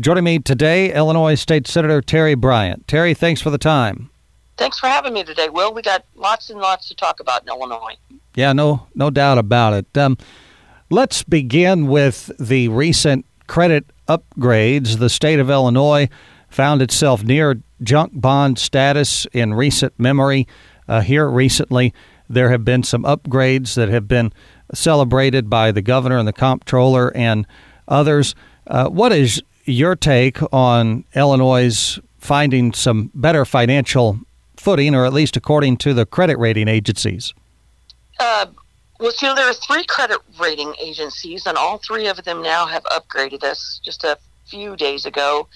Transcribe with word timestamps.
Joining 0.00 0.24
me 0.24 0.38
today, 0.38 0.94
Illinois 0.94 1.34
State 1.34 1.66
Senator 1.66 2.00
Terri 2.00 2.34
Bryant. 2.34 2.86
Terri, 2.86 3.14
thanks 3.14 3.42
for 3.42 3.50
the 3.50 3.58
time. 3.58 4.08
Thanks 4.56 4.78
for 4.78 4.86
having 4.86 5.12
me 5.12 5.24
today, 5.24 5.50
Will. 5.50 5.74
We 5.74 5.82
got 5.82 6.06
lots 6.14 6.48
and 6.48 6.58
lots 6.58 6.88
to 6.88 6.94
talk 6.94 7.20
about 7.20 7.42
in 7.42 7.48
Illinois. 7.48 7.96
Yeah, 8.34 8.54
no, 8.54 8.86
no 8.94 9.10
doubt 9.10 9.36
about 9.36 9.74
it. 9.74 9.98
Um, 9.98 10.16
let's 10.88 11.22
begin 11.22 11.86
with 11.86 12.30
the 12.40 12.68
recent 12.68 13.26
credit 13.46 13.84
upgrades. 14.08 14.98
The 14.98 15.10
state 15.10 15.38
of 15.38 15.50
Illinois 15.50 16.08
found 16.48 16.80
itself 16.80 17.22
near 17.22 17.60
junk 17.82 18.12
bond 18.14 18.58
status 18.58 19.26
in 19.34 19.52
recent 19.52 19.92
memory. 19.98 20.48
Uh, 20.88 21.02
here 21.02 21.28
recently, 21.28 21.92
there 22.26 22.48
have 22.48 22.64
been 22.64 22.82
some 22.82 23.02
upgrades 23.02 23.74
that 23.74 23.90
have 23.90 24.08
been 24.08 24.32
celebrated 24.72 25.50
by 25.50 25.70
the 25.72 25.82
governor 25.82 26.16
and 26.16 26.26
the 26.26 26.32
comptroller 26.32 27.14
and 27.14 27.46
others. 27.86 28.34
Uh, 28.66 28.88
what 28.88 29.12
is 29.12 29.42
your 29.64 29.96
take 29.96 30.38
on 30.52 31.04
Illinois' 31.14 31.98
finding 32.18 32.72
some 32.72 33.10
better 33.14 33.44
financial 33.44 34.18
footing, 34.56 34.94
or 34.94 35.06
at 35.06 35.12
least 35.12 35.36
according 35.36 35.76
to 35.78 35.94
the 35.94 36.04
credit 36.04 36.38
rating 36.38 36.68
agencies? 36.68 37.32
Uh, 38.18 38.46
well, 38.98 39.12
you 39.22 39.28
know, 39.28 39.34
there 39.34 39.48
are 39.48 39.54
three 39.54 39.84
credit 39.84 40.18
rating 40.38 40.74
agencies, 40.78 41.46
and 41.46 41.56
all 41.56 41.78
three 41.78 42.06
of 42.06 42.22
them 42.24 42.42
now 42.42 42.66
have 42.66 42.84
upgraded 42.84 43.42
us 43.42 43.80
just 43.82 44.04
a 44.04 44.18
few 44.46 44.76
days 44.76 45.06
ago. 45.06 45.48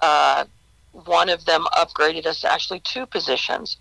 Uh, 0.00 0.44
one 0.92 1.28
of 1.30 1.44
them 1.46 1.64
upgraded 1.76 2.26
us 2.26 2.44
actually 2.44 2.80
two 2.80 3.06
positions. 3.06 3.78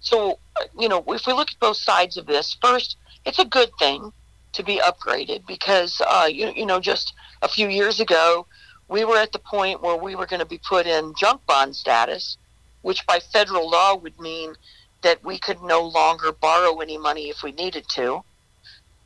So, 0.00 0.38
you 0.78 0.88
know, 0.88 1.04
if 1.08 1.26
we 1.26 1.32
look 1.32 1.52
at 1.52 1.60
both 1.60 1.76
sides 1.76 2.16
of 2.16 2.26
this, 2.26 2.56
first, 2.60 2.96
it's 3.24 3.38
a 3.38 3.44
good 3.44 3.70
thing 3.78 4.12
to 4.52 4.62
be 4.64 4.78
upgraded 4.78 5.46
because, 5.46 6.02
uh, 6.06 6.28
you, 6.30 6.52
you 6.56 6.66
know, 6.66 6.80
just 6.80 7.14
a 7.42 7.48
few 7.48 7.68
years 7.68 8.00
ago, 8.00 8.46
we 8.92 9.06
were 9.06 9.16
at 9.16 9.32
the 9.32 9.38
point 9.38 9.82
where 9.82 9.96
we 9.96 10.14
were 10.14 10.26
going 10.26 10.40
to 10.40 10.46
be 10.46 10.58
put 10.58 10.86
in 10.86 11.14
junk 11.14 11.40
bond 11.46 11.74
status, 11.74 12.36
which 12.82 13.06
by 13.06 13.18
federal 13.18 13.68
law 13.68 13.96
would 13.96 14.20
mean 14.20 14.54
that 15.02 15.24
we 15.24 15.38
could 15.38 15.60
no 15.62 15.82
longer 15.82 16.30
borrow 16.30 16.78
any 16.80 16.98
money 16.98 17.30
if 17.30 17.42
we 17.42 17.52
needed 17.52 17.86
to. 17.88 18.20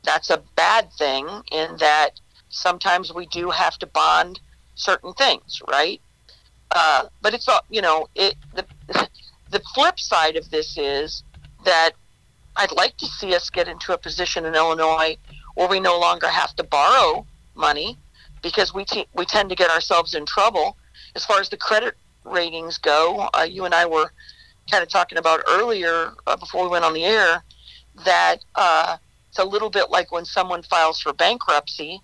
That's 0.03 0.29
a 0.29 0.43
bad 0.55 0.91
thing 0.93 1.25
in 1.51 1.77
that 1.77 2.19
sometimes 2.49 3.13
we 3.13 3.27
do 3.27 3.49
have 3.49 3.77
to 3.79 3.87
bond 3.87 4.41
certain 4.75 5.13
things, 5.13 5.61
right? 5.67 6.01
Uh, 6.71 7.05
but 7.21 7.33
it's 7.33 7.47
all 7.47 7.61
you 7.69 7.81
know. 7.81 8.09
It 8.13 8.35
the 8.53 8.65
the 9.51 9.61
flip 9.73 9.99
side 9.99 10.35
of 10.35 10.51
this 10.51 10.77
is 10.77 11.23
that 11.63 11.91
I'd 12.57 12.73
like 12.73 12.97
to 12.97 13.05
see 13.05 13.33
us 13.33 13.49
get 13.49 13.69
into 13.69 13.93
a 13.93 13.97
position 13.97 14.45
in 14.45 14.53
Illinois 14.53 15.17
where 15.55 15.69
we 15.69 15.79
no 15.79 15.97
longer 15.97 16.27
have 16.27 16.53
to 16.57 16.63
borrow 16.63 17.25
money 17.55 17.97
because 18.41 18.73
we 18.73 18.85
t- 18.85 19.07
we 19.13 19.25
tend 19.25 19.49
to 19.49 19.55
get 19.55 19.69
ourselves 19.69 20.13
in 20.13 20.25
trouble 20.25 20.77
as 21.15 21.25
far 21.25 21.39
as 21.39 21.49
the 21.49 21.57
credit 21.57 21.95
ratings 22.23 22.77
go. 22.77 23.29
Uh, 23.33 23.43
you 23.43 23.65
and 23.65 23.73
I 23.73 23.85
were 23.85 24.11
kind 24.69 24.83
of 24.83 24.89
talking 24.89 25.17
about 25.17 25.41
earlier 25.49 26.13
uh, 26.25 26.35
before 26.35 26.63
we 26.63 26.69
went 26.69 26.85
on 26.85 26.93
the 26.93 27.05
air 27.05 27.43
that 28.05 28.37
uh, 28.55 28.97
it's 29.29 29.39
a 29.39 29.43
little 29.45 29.69
bit 29.69 29.89
like 29.89 30.11
when 30.11 30.25
someone 30.25 30.63
files 30.63 30.99
for 30.99 31.13
bankruptcy 31.13 31.99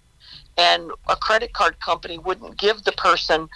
and 0.58 0.92
a 1.10 1.16
credit 1.16 1.54
card 1.54 1.80
company 1.80 2.18
wouldn't 2.18 2.58
give 2.58 2.84
the 2.84 2.92
person 2.94 3.48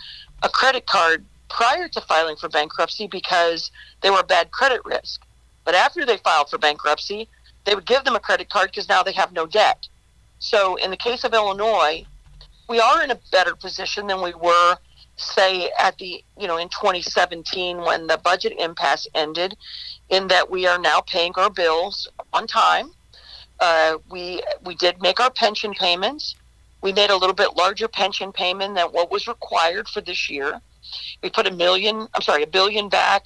a 0.44 0.50
credit 0.50 0.86
card 0.86 1.26
prior 1.50 1.88
to 1.88 2.02
filing 2.02 2.36
for 2.36 2.50
bankruptcy 2.50 3.08
because 3.08 3.72
they 4.02 4.10
were 4.10 4.20
a 4.20 4.26
bad 4.26 4.52
credit 4.52 4.82
risk. 4.86 5.22
But 5.64 5.76
after 5.76 6.06
they 6.06 6.18
filed 6.18 6.50
for 6.50 6.58
bankruptcy, 6.58 7.30
they 7.66 7.76
would 7.76 7.86
give 7.86 8.04
them 8.04 8.16
a 8.16 8.20
credit 8.20 8.50
card 8.50 8.70
because 8.72 8.90
now 8.90 9.04
they 9.04 9.12
have 9.14 9.32
no 9.32 9.46
debt. 9.46 9.88
So 10.40 10.76
in 10.76 10.92
the 10.92 10.98
case 10.98 11.24
of 11.24 11.34
Illinois, 11.34 12.06
we 12.68 12.80
are 12.80 13.04
in 13.04 13.12
a 13.12 13.20
better 13.32 13.56
position 13.56 14.08
than 14.08 14.22
we 14.22 14.34
were, 14.34 14.78
say, 15.16 15.72
at 15.80 15.98
the 15.98 16.24
you 16.38 16.48
know 16.48 16.58
in 16.58 16.70
2017 16.70 17.78
when 17.78 18.08
the 18.08 18.18
budget 18.18 18.54
impasse 18.58 19.08
ended, 19.16 19.56
in 20.10 20.28
that 20.28 20.50
we 20.50 20.68
are 20.68 20.78
now 20.78 21.02
paying 21.02 21.34
our 21.36 21.50
bills 21.50 22.08
on 22.34 22.48
time. 22.48 22.92
Uh, 23.60 23.98
we 24.10 24.44
we 24.66 24.76
did 24.76 25.02
make 25.02 25.20
our 25.20 25.32
pension 25.32 25.74
payments. 25.74 26.36
We 26.82 26.94
made 26.94 27.10
a 27.10 27.16
little 27.16 27.34
bit 27.34 27.56
larger 27.56 27.88
pension 27.88 28.32
payment 28.32 28.76
than 28.76 28.88
what 28.88 29.12
was 29.12 29.28
required 29.28 29.88
for 29.88 30.02
this 30.02 30.30
year. 30.30 30.62
We 31.24 31.30
put 31.30 31.48
a 31.48 31.52
million, 31.52 32.08
I'm 32.14 32.22
sorry, 32.22 32.44
a 32.44 32.48
billion 32.48 32.88
back 32.88 33.26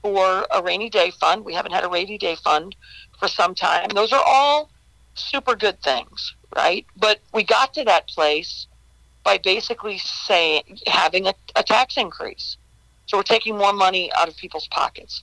for 0.00 0.46
a 0.52 0.62
rainy 0.62 0.90
day 0.90 1.10
fund. 1.10 1.44
We 1.44 1.54
haven't 1.54 1.72
had 1.72 1.84
a 1.84 1.88
rainy 1.88 2.18
day 2.18 2.36
fund 2.36 2.76
for 3.18 3.26
some 3.26 3.54
time. 3.54 3.88
Those 3.88 4.12
are 4.12 4.22
all 4.24 4.70
super 5.14 5.56
good 5.56 5.82
things, 5.82 6.34
right? 6.54 6.86
But 6.96 7.20
we 7.32 7.42
got 7.42 7.74
to 7.74 7.84
that 7.84 8.06
place 8.06 8.68
by 9.24 9.38
basically 9.38 9.98
saying 9.98 10.78
having 10.86 11.26
a, 11.26 11.34
a 11.56 11.62
tax 11.62 11.96
increase. 11.96 12.56
So 13.06 13.18
we're 13.18 13.22
taking 13.22 13.56
more 13.56 13.72
money 13.72 14.12
out 14.14 14.28
of 14.28 14.36
people's 14.36 14.68
pockets. 14.68 15.22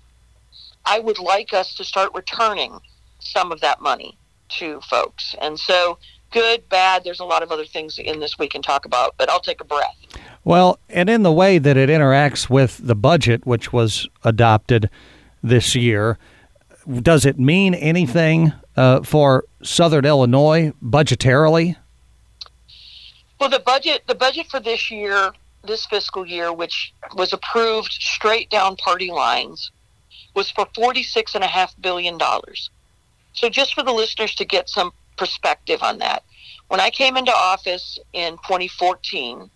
I 0.86 1.00
would 1.00 1.20
like 1.20 1.54
us 1.54 1.76
to 1.76 1.84
start 1.84 2.12
returning 2.14 2.80
some 3.20 3.52
of 3.52 3.62
that 3.62 3.82
money 3.82 4.18
to 4.50 4.82
folks. 4.82 5.36
And 5.40 5.60
so, 5.60 5.98
good, 6.32 6.68
bad, 6.70 7.04
there's 7.04 7.20
a 7.20 7.26
lot 7.26 7.44
of 7.44 7.52
other 7.52 7.66
things 7.66 8.00
in 8.00 8.20
this 8.20 8.38
we 8.38 8.48
can 8.48 8.62
talk 8.62 8.86
about, 8.86 9.16
but 9.18 9.30
I'll 9.30 9.40
take 9.40 9.62
a 9.62 9.66
breath. 9.66 9.96
Well, 10.44 10.80
and 10.90 11.10
in 11.10 11.24
the 11.24 11.32
way 11.32 11.60
that 11.60 11.78
it 11.78 11.90
interacts 11.90 12.50
with 12.50 12.80
the 12.84 12.96
budget, 12.96 13.46
which 13.46 13.72
was 13.72 14.08
adopted 14.24 14.90
this 15.44 15.76
year, 15.76 16.18
does 17.02 17.26
it 17.26 17.38
mean 17.38 17.76
anything 17.76 18.54
uh, 18.76 19.04
for 19.04 19.46
Southern 19.62 20.06
Illinois 20.06 20.74
budgetarily? 20.84 21.76
Well, 23.42 23.50
the 23.50 23.60
budget 23.60 24.04
the 24.06 24.14
budget 24.14 24.52
for 24.52 24.60
this 24.60 24.92
year, 24.92 25.34
this 25.64 25.88
fiscal 25.88 26.24
year, 26.24 26.54
which 26.54 26.94
was 27.16 27.34
approved 27.34 27.92
straight 27.92 28.52
down 28.52 28.76
party 28.76 29.10
lines, 29.10 29.72
was 30.36 30.52
for 30.52 30.68
forty 30.76 31.02
six 31.02 31.34
and 31.34 31.44
a 31.44 31.48
half 31.48 31.74
billion 31.82 32.20
dollars. 32.20 32.70
So, 33.34 33.50
just 33.50 33.74
for 33.74 33.82
the 33.82 33.94
listeners 33.94 34.36
to 34.36 34.46
get 34.46 34.70
some 34.70 34.94
perspective 35.18 35.82
on 35.82 35.98
that, 35.98 36.24
when 36.68 36.80
I 36.80 36.92
came 36.92 37.18
into 37.18 37.32
office 37.34 37.98
in 38.14 38.34
2014, 38.34 39.50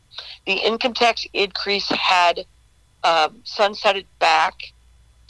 the 0.47 0.53
income 0.53 0.96
tax 0.96 1.28
increase 1.31 1.90
had 1.90 2.44
uh, 3.03 3.29
sunsetted 3.44 4.06
back 4.17 4.56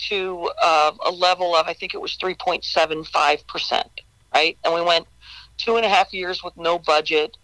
to 0.07 0.49
uh, 0.63 0.93
a 1.05 1.11
level 1.11 1.57
of 1.57 1.67
I 1.67 1.73
think 1.73 1.93
it 1.93 1.99
was 1.99 2.17
3.75 2.17 3.47
percent, 3.47 3.99
right? 4.33 4.57
And 4.63 4.73
we 4.73 4.81
went 4.81 5.07
two 5.57 5.75
and 5.75 5.85
a 5.85 5.89
half 5.89 6.13
years 6.13 6.41
with 6.41 6.55
no 6.55 6.79
budget 6.79 7.35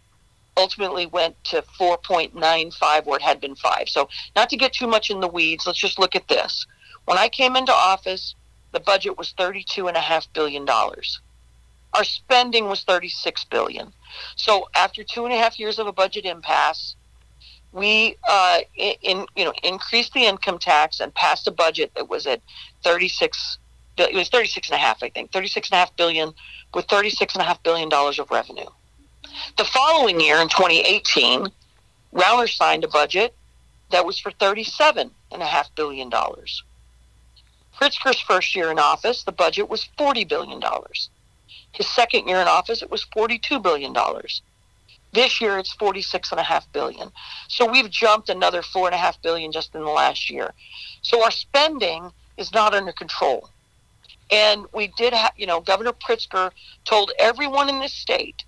ultimately 0.61 1.07
went 1.07 1.41
to 1.45 1.63
4.95 1.79 3.05
where 3.05 3.17
it 3.17 3.23
had 3.23 3.41
been 3.41 3.55
5. 3.55 3.89
So, 3.89 4.09
not 4.35 4.49
to 4.49 4.57
get 4.57 4.73
too 4.73 4.87
much 4.87 5.09
in 5.09 5.19
the 5.19 5.27
weeds, 5.27 5.65
let's 5.65 5.79
just 5.79 5.99
look 5.99 6.15
at 6.15 6.27
this. 6.27 6.67
When 7.05 7.17
I 7.17 7.29
came 7.29 7.55
into 7.55 7.73
office, 7.73 8.35
the 8.71 8.79
budget 8.79 9.17
was 9.17 9.33
$32.5 9.33 10.27
billion. 10.33 10.69
Our 10.69 12.03
spending 12.03 12.65
was 12.67 12.83
36 12.83 13.45
billion. 13.45 13.91
So, 14.35 14.69
after 14.75 15.03
two 15.03 15.25
and 15.25 15.33
a 15.33 15.37
half 15.37 15.59
years 15.59 15.79
of 15.79 15.87
a 15.87 15.91
budget 15.91 16.25
impasse, 16.25 16.95
we 17.71 18.17
uh, 18.29 18.59
in, 18.75 19.25
you 19.35 19.45
know 19.45 19.53
increased 19.63 20.13
the 20.13 20.25
income 20.25 20.59
tax 20.59 20.99
and 20.99 21.13
passed 21.15 21.47
a 21.47 21.51
budget 21.51 21.91
that 21.95 22.09
was 22.09 22.27
at 22.27 22.41
36 22.83 23.57
it 23.97 24.15
was 24.15 24.29
36 24.29 24.69
and 24.69 24.75
a 24.75 24.79
half 24.79 25.01
i 25.03 25.09
think 25.09 25.31
36 25.31 25.69
and 25.69 25.75
a 25.75 25.77
half 25.77 25.95
billion 25.95 26.33
with 26.73 26.85
36 26.85 27.33
and 27.33 27.41
a 27.41 27.45
half 27.45 27.61
billion 27.63 27.87
dollars 27.87 28.19
of 28.19 28.29
revenue 28.29 28.65
the 29.57 29.65
following 29.65 30.19
year, 30.19 30.37
in 30.37 30.49
2018, 30.49 31.47
Rauner 32.13 32.49
signed 32.49 32.83
a 32.83 32.87
budget 32.87 33.35
that 33.91 34.05
was 34.05 34.19
for 34.19 34.31
$37.5 34.31 35.11
billion. 35.75 36.09
Pritzker's 36.09 38.19
first 38.19 38.55
year 38.55 38.71
in 38.71 38.79
office, 38.79 39.23
the 39.23 39.31
budget 39.31 39.69
was 39.69 39.87
$40 39.97 40.27
billion. 40.27 40.61
His 41.73 41.87
second 41.87 42.27
year 42.27 42.41
in 42.41 42.47
office, 42.47 42.81
it 42.81 42.91
was 42.91 43.05
$42 43.15 43.61
billion. 43.61 43.95
This 45.13 45.41
year, 45.41 45.57
it's 45.57 45.75
46.5 45.75 46.63
billion. 46.71 47.11
So 47.47 47.69
we've 47.69 47.89
jumped 47.89 48.29
another 48.29 48.61
4.5 48.61 49.21
billion 49.21 49.51
just 49.51 49.75
in 49.75 49.81
the 49.81 49.89
last 49.89 50.29
year. 50.29 50.53
So 51.01 51.23
our 51.23 51.31
spending 51.31 52.11
is 52.37 52.53
not 52.53 52.73
under 52.73 52.91
control. 52.91 53.49
And 54.31 54.65
we 54.73 54.87
did 54.97 55.13
have, 55.13 55.33
you 55.35 55.45
know, 55.45 55.59
Governor 55.59 55.91
Pritzker 55.91 56.51
told 56.85 57.11
everyone 57.19 57.67
in 57.67 57.79
this 57.79 57.93
state 57.93 58.45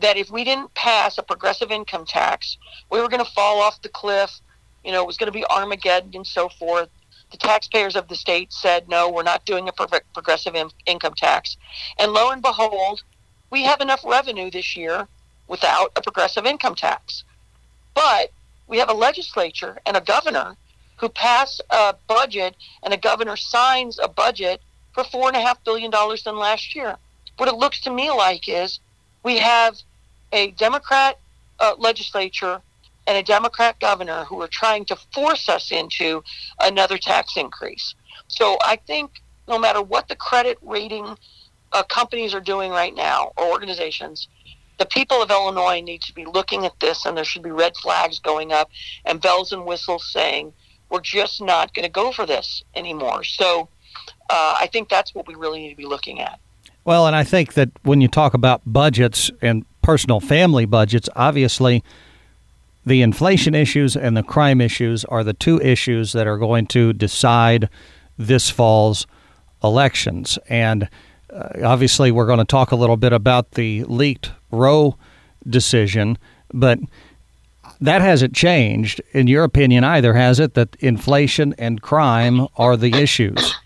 that 0.00 0.16
if 0.16 0.30
we 0.30 0.44
didn't 0.44 0.74
pass 0.74 1.18
a 1.18 1.22
progressive 1.22 1.70
income 1.70 2.04
tax, 2.06 2.56
we 2.90 3.00
were 3.00 3.08
going 3.08 3.24
to 3.24 3.30
fall 3.32 3.60
off 3.60 3.82
the 3.82 3.88
cliff. 3.88 4.40
You 4.84 4.92
know, 4.92 5.02
it 5.02 5.06
was 5.06 5.16
going 5.16 5.32
to 5.32 5.38
be 5.38 5.44
Armageddon 5.46 6.10
and 6.14 6.26
so 6.26 6.48
forth. 6.48 6.88
The 7.30 7.36
taxpayers 7.36 7.96
of 7.96 8.08
the 8.08 8.16
state 8.16 8.52
said, 8.52 8.88
no, 8.88 9.08
we're 9.10 9.22
not 9.22 9.44
doing 9.44 9.68
a 9.68 9.72
progressive 9.72 10.54
in- 10.54 10.70
income 10.86 11.14
tax. 11.16 11.56
And 11.98 12.12
lo 12.12 12.30
and 12.30 12.42
behold, 12.42 13.02
we 13.50 13.62
have 13.64 13.80
enough 13.80 14.00
revenue 14.04 14.50
this 14.50 14.76
year 14.76 15.06
without 15.46 15.92
a 15.96 16.02
progressive 16.02 16.46
income 16.46 16.74
tax. 16.74 17.24
But 17.94 18.32
we 18.66 18.78
have 18.78 18.88
a 18.88 18.94
legislature 18.94 19.78
and 19.86 19.96
a 19.96 20.00
governor 20.00 20.56
who 20.96 21.08
pass 21.08 21.60
a 21.70 21.94
budget 22.08 22.56
and 22.82 22.94
a 22.94 22.96
governor 22.96 23.36
signs 23.36 23.98
a 23.98 24.08
budget 24.08 24.60
for 24.94 25.04
four 25.04 25.28
and 25.28 25.36
a 25.36 25.40
half 25.40 25.62
billion 25.64 25.90
dollars 25.90 26.22
than 26.22 26.36
last 26.36 26.74
year. 26.74 26.96
What 27.36 27.48
it 27.48 27.54
looks 27.54 27.80
to 27.82 27.90
me 27.90 28.10
like 28.10 28.48
is 28.48 28.80
we 29.22 29.38
have 29.38 29.76
a 30.32 30.52
Democrat 30.52 31.18
uh, 31.58 31.74
legislature 31.78 32.60
and 33.06 33.16
a 33.16 33.22
Democrat 33.22 33.78
governor 33.80 34.24
who 34.24 34.40
are 34.40 34.48
trying 34.48 34.84
to 34.86 34.96
force 35.12 35.48
us 35.48 35.72
into 35.72 36.22
another 36.60 36.98
tax 36.98 37.36
increase. 37.36 37.94
So 38.28 38.58
I 38.64 38.76
think 38.76 39.22
no 39.48 39.58
matter 39.58 39.82
what 39.82 40.08
the 40.08 40.16
credit 40.16 40.58
rating 40.62 41.16
uh, 41.72 41.82
companies 41.84 42.34
are 42.34 42.40
doing 42.40 42.70
right 42.70 42.94
now 42.94 43.32
or 43.36 43.50
organizations, 43.50 44.28
the 44.78 44.86
people 44.86 45.22
of 45.22 45.30
Illinois 45.30 45.80
need 45.80 46.02
to 46.02 46.14
be 46.14 46.24
looking 46.24 46.64
at 46.64 46.78
this 46.80 47.04
and 47.04 47.16
there 47.16 47.24
should 47.24 47.42
be 47.42 47.50
red 47.50 47.76
flags 47.76 48.18
going 48.18 48.52
up 48.52 48.70
and 49.04 49.20
bells 49.20 49.52
and 49.52 49.66
whistles 49.66 50.10
saying, 50.12 50.52
we're 50.88 51.00
just 51.00 51.40
not 51.40 51.74
going 51.74 51.84
to 51.84 51.90
go 51.90 52.12
for 52.12 52.26
this 52.26 52.64
anymore. 52.74 53.22
So 53.24 53.68
uh, 54.28 54.56
I 54.58 54.68
think 54.72 54.88
that's 54.88 55.14
what 55.14 55.26
we 55.26 55.34
really 55.34 55.60
need 55.60 55.70
to 55.70 55.76
be 55.76 55.86
looking 55.86 56.20
at. 56.20 56.40
Well, 56.84 57.06
and 57.06 57.14
I 57.14 57.24
think 57.24 57.54
that 57.54 57.70
when 57.82 58.00
you 58.00 58.08
talk 58.08 58.34
about 58.34 58.62
budgets 58.64 59.30
and 59.42 59.64
personal 59.90 60.20
family 60.20 60.64
budgets, 60.64 61.08
obviously 61.16 61.82
the 62.86 63.02
inflation 63.02 63.56
issues 63.56 63.96
and 63.96 64.16
the 64.16 64.22
crime 64.22 64.60
issues 64.60 65.04
are 65.06 65.24
the 65.24 65.32
two 65.32 65.60
issues 65.60 66.12
that 66.12 66.28
are 66.28 66.38
going 66.38 66.64
to 66.64 66.92
decide 66.92 67.68
this 68.16 68.48
fall's 68.48 69.04
elections. 69.64 70.38
And 70.48 70.88
uh, 71.28 71.48
obviously, 71.64 72.12
we're 72.12 72.26
going 72.26 72.38
to 72.38 72.44
talk 72.44 72.70
a 72.70 72.76
little 72.76 72.96
bit 72.96 73.12
about 73.12 73.50
the 73.52 73.82
leaked 73.82 74.30
Roe 74.52 74.96
decision, 75.48 76.16
but 76.54 76.78
that 77.80 78.00
hasn't 78.00 78.32
changed, 78.32 79.00
in 79.10 79.26
your 79.26 79.42
opinion, 79.42 79.82
either, 79.82 80.14
has 80.14 80.38
it? 80.38 80.54
That 80.54 80.76
inflation 80.76 81.52
and 81.58 81.82
crime 81.82 82.46
are 82.56 82.76
the 82.76 82.94
issues. 82.94 83.56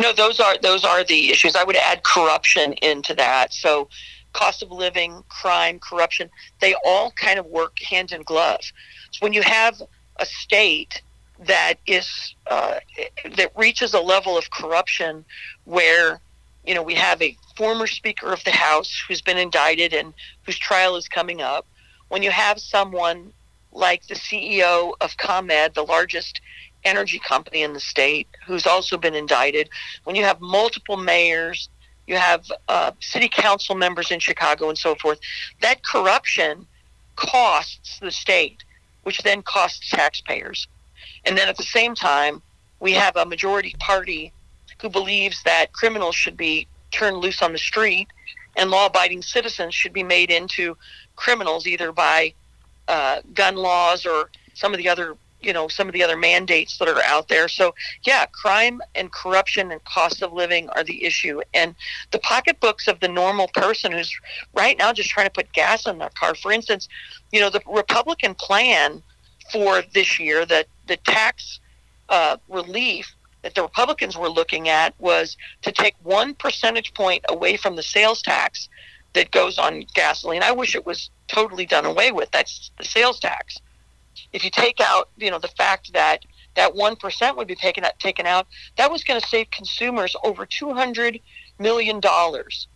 No, 0.00 0.12
those 0.12 0.38
are 0.38 0.56
those 0.62 0.84
are 0.84 1.02
the 1.02 1.30
issues. 1.30 1.56
I 1.56 1.64
would 1.64 1.74
add 1.74 2.04
corruption 2.04 2.74
into 2.74 3.12
that. 3.14 3.52
So, 3.52 3.88
cost 4.38 4.62
of 4.62 4.70
living, 4.70 5.24
crime, 5.28 5.80
corruption, 5.80 6.30
they 6.60 6.74
all 6.84 7.10
kind 7.12 7.38
of 7.38 7.46
work 7.46 7.78
hand 7.80 8.12
in 8.12 8.22
glove. 8.22 8.60
So 9.10 9.18
when 9.20 9.32
you 9.32 9.42
have 9.42 9.82
a 10.16 10.26
state 10.26 11.02
that 11.46 11.74
is 11.86 12.34
uh, 12.48 12.78
that 13.36 13.50
reaches 13.56 13.94
a 13.94 14.00
level 14.00 14.36
of 14.38 14.50
corruption 14.50 15.24
where 15.64 16.20
you 16.64 16.74
know 16.74 16.82
we 16.82 16.94
have 16.94 17.20
a 17.22 17.36
former 17.56 17.86
speaker 17.86 18.32
of 18.32 18.42
the 18.44 18.50
house 18.50 18.92
who's 19.06 19.20
been 19.20 19.38
indicted 19.38 19.92
and 19.92 20.14
whose 20.44 20.58
trial 20.58 20.96
is 20.96 21.08
coming 21.08 21.40
up 21.40 21.66
when 22.08 22.22
you 22.22 22.30
have 22.30 22.58
someone 22.60 23.32
like 23.72 24.06
the 24.06 24.14
CEO 24.14 24.94
of 25.00 25.16
ComEd 25.16 25.74
the 25.74 25.84
largest 25.84 26.40
energy 26.84 27.20
company 27.20 27.62
in 27.62 27.72
the 27.72 27.80
state 27.80 28.28
who's 28.46 28.66
also 28.66 28.96
been 28.96 29.14
indicted 29.14 29.68
when 30.04 30.16
you 30.16 30.24
have 30.24 30.40
multiple 30.40 30.96
mayors 30.96 31.68
you 32.08 32.16
have 32.16 32.50
uh, 32.68 32.90
city 33.00 33.28
council 33.28 33.74
members 33.74 34.10
in 34.10 34.18
Chicago 34.18 34.68
and 34.68 34.78
so 34.78 34.94
forth. 34.96 35.20
That 35.60 35.84
corruption 35.84 36.66
costs 37.16 37.98
the 38.00 38.10
state 38.10 38.64
which 39.02 39.22
then 39.22 39.42
costs 39.42 39.88
taxpayers. 39.88 40.68
And 41.24 41.36
then 41.36 41.48
at 41.48 41.56
the 41.56 41.62
same 41.62 41.94
time, 41.94 42.42
we 42.80 42.92
have 42.92 43.16
a 43.16 43.24
majority 43.24 43.74
party 43.78 44.32
who 44.82 44.90
believes 44.90 45.42
that 45.44 45.72
criminals 45.72 46.14
should 46.14 46.36
be 46.36 46.66
turned 46.90 47.16
loose 47.16 47.40
on 47.40 47.52
the 47.52 47.58
street 47.58 48.08
and 48.56 48.70
law 48.70 48.86
abiding 48.86 49.22
citizens 49.22 49.74
should 49.74 49.92
be 49.92 50.02
made 50.02 50.30
into 50.30 50.76
criminals 51.16 51.66
either 51.66 51.90
by 51.92 52.34
uh, 52.86 53.20
gun 53.34 53.56
laws 53.56 54.04
or 54.04 54.30
some 54.54 54.72
of 54.72 54.78
the 54.78 54.88
other 54.88 55.16
you 55.40 55.52
know 55.52 55.68
some 55.68 55.86
of 55.86 55.92
the 55.92 56.02
other 56.02 56.16
mandates 56.16 56.78
that 56.78 56.88
are 56.88 57.02
out 57.04 57.28
there 57.28 57.48
so 57.48 57.74
yeah 58.04 58.26
crime 58.26 58.80
and 58.94 59.12
corruption 59.12 59.70
and 59.70 59.82
cost 59.84 60.22
of 60.22 60.32
living 60.32 60.68
are 60.70 60.84
the 60.84 61.04
issue 61.04 61.40
and 61.54 61.74
the 62.10 62.18
pocketbooks 62.20 62.88
of 62.88 62.98
the 63.00 63.08
normal 63.08 63.48
person 63.54 63.92
who's 63.92 64.12
right 64.54 64.78
now 64.78 64.92
just 64.92 65.10
trying 65.10 65.26
to 65.26 65.32
put 65.32 65.52
gas 65.52 65.86
in 65.86 65.98
their 65.98 66.10
car 66.10 66.34
for 66.34 66.52
instance 66.52 66.88
you 67.32 67.40
know 67.40 67.50
the 67.50 67.62
republican 67.66 68.34
plan 68.34 69.02
for 69.52 69.82
this 69.94 70.18
year 70.18 70.44
that 70.44 70.66
the 70.86 70.96
tax 70.98 71.60
uh, 72.08 72.36
relief 72.48 73.14
that 73.42 73.54
the 73.54 73.62
Republicans 73.62 74.16
were 74.16 74.28
looking 74.28 74.68
at 74.68 74.94
was 74.98 75.36
to 75.62 75.72
take 75.72 75.94
one 76.02 76.34
percentage 76.34 76.92
point 76.94 77.24
away 77.28 77.56
from 77.56 77.76
the 77.76 77.82
sales 77.82 78.20
tax 78.20 78.68
that 79.14 79.30
goes 79.30 79.58
on 79.58 79.86
gasoline. 79.94 80.42
I 80.42 80.52
wish 80.52 80.74
it 80.74 80.84
was 80.84 81.10
totally 81.28 81.66
done 81.66 81.84
away 81.84 82.12
with. 82.12 82.30
That's 82.30 82.70
the 82.78 82.84
sales 82.84 83.20
tax. 83.20 83.60
If 84.32 84.44
you 84.44 84.50
take 84.50 84.80
out, 84.80 85.08
you 85.16 85.30
know, 85.30 85.38
the 85.38 85.48
fact 85.48 85.92
that 85.92 86.24
that 86.56 86.74
one 86.74 86.96
percent 86.96 87.36
would 87.36 87.48
be 87.48 87.54
taken 87.54 87.84
out, 87.84 87.98
taken 87.98 88.26
out, 88.26 88.46
that 88.76 88.90
was 88.90 89.04
going 89.04 89.20
to 89.20 89.26
save 89.26 89.50
consumers 89.50 90.16
over 90.24 90.46
two 90.46 90.72
hundred 90.72 91.20
million 91.58 92.00
dollars. 92.00 92.66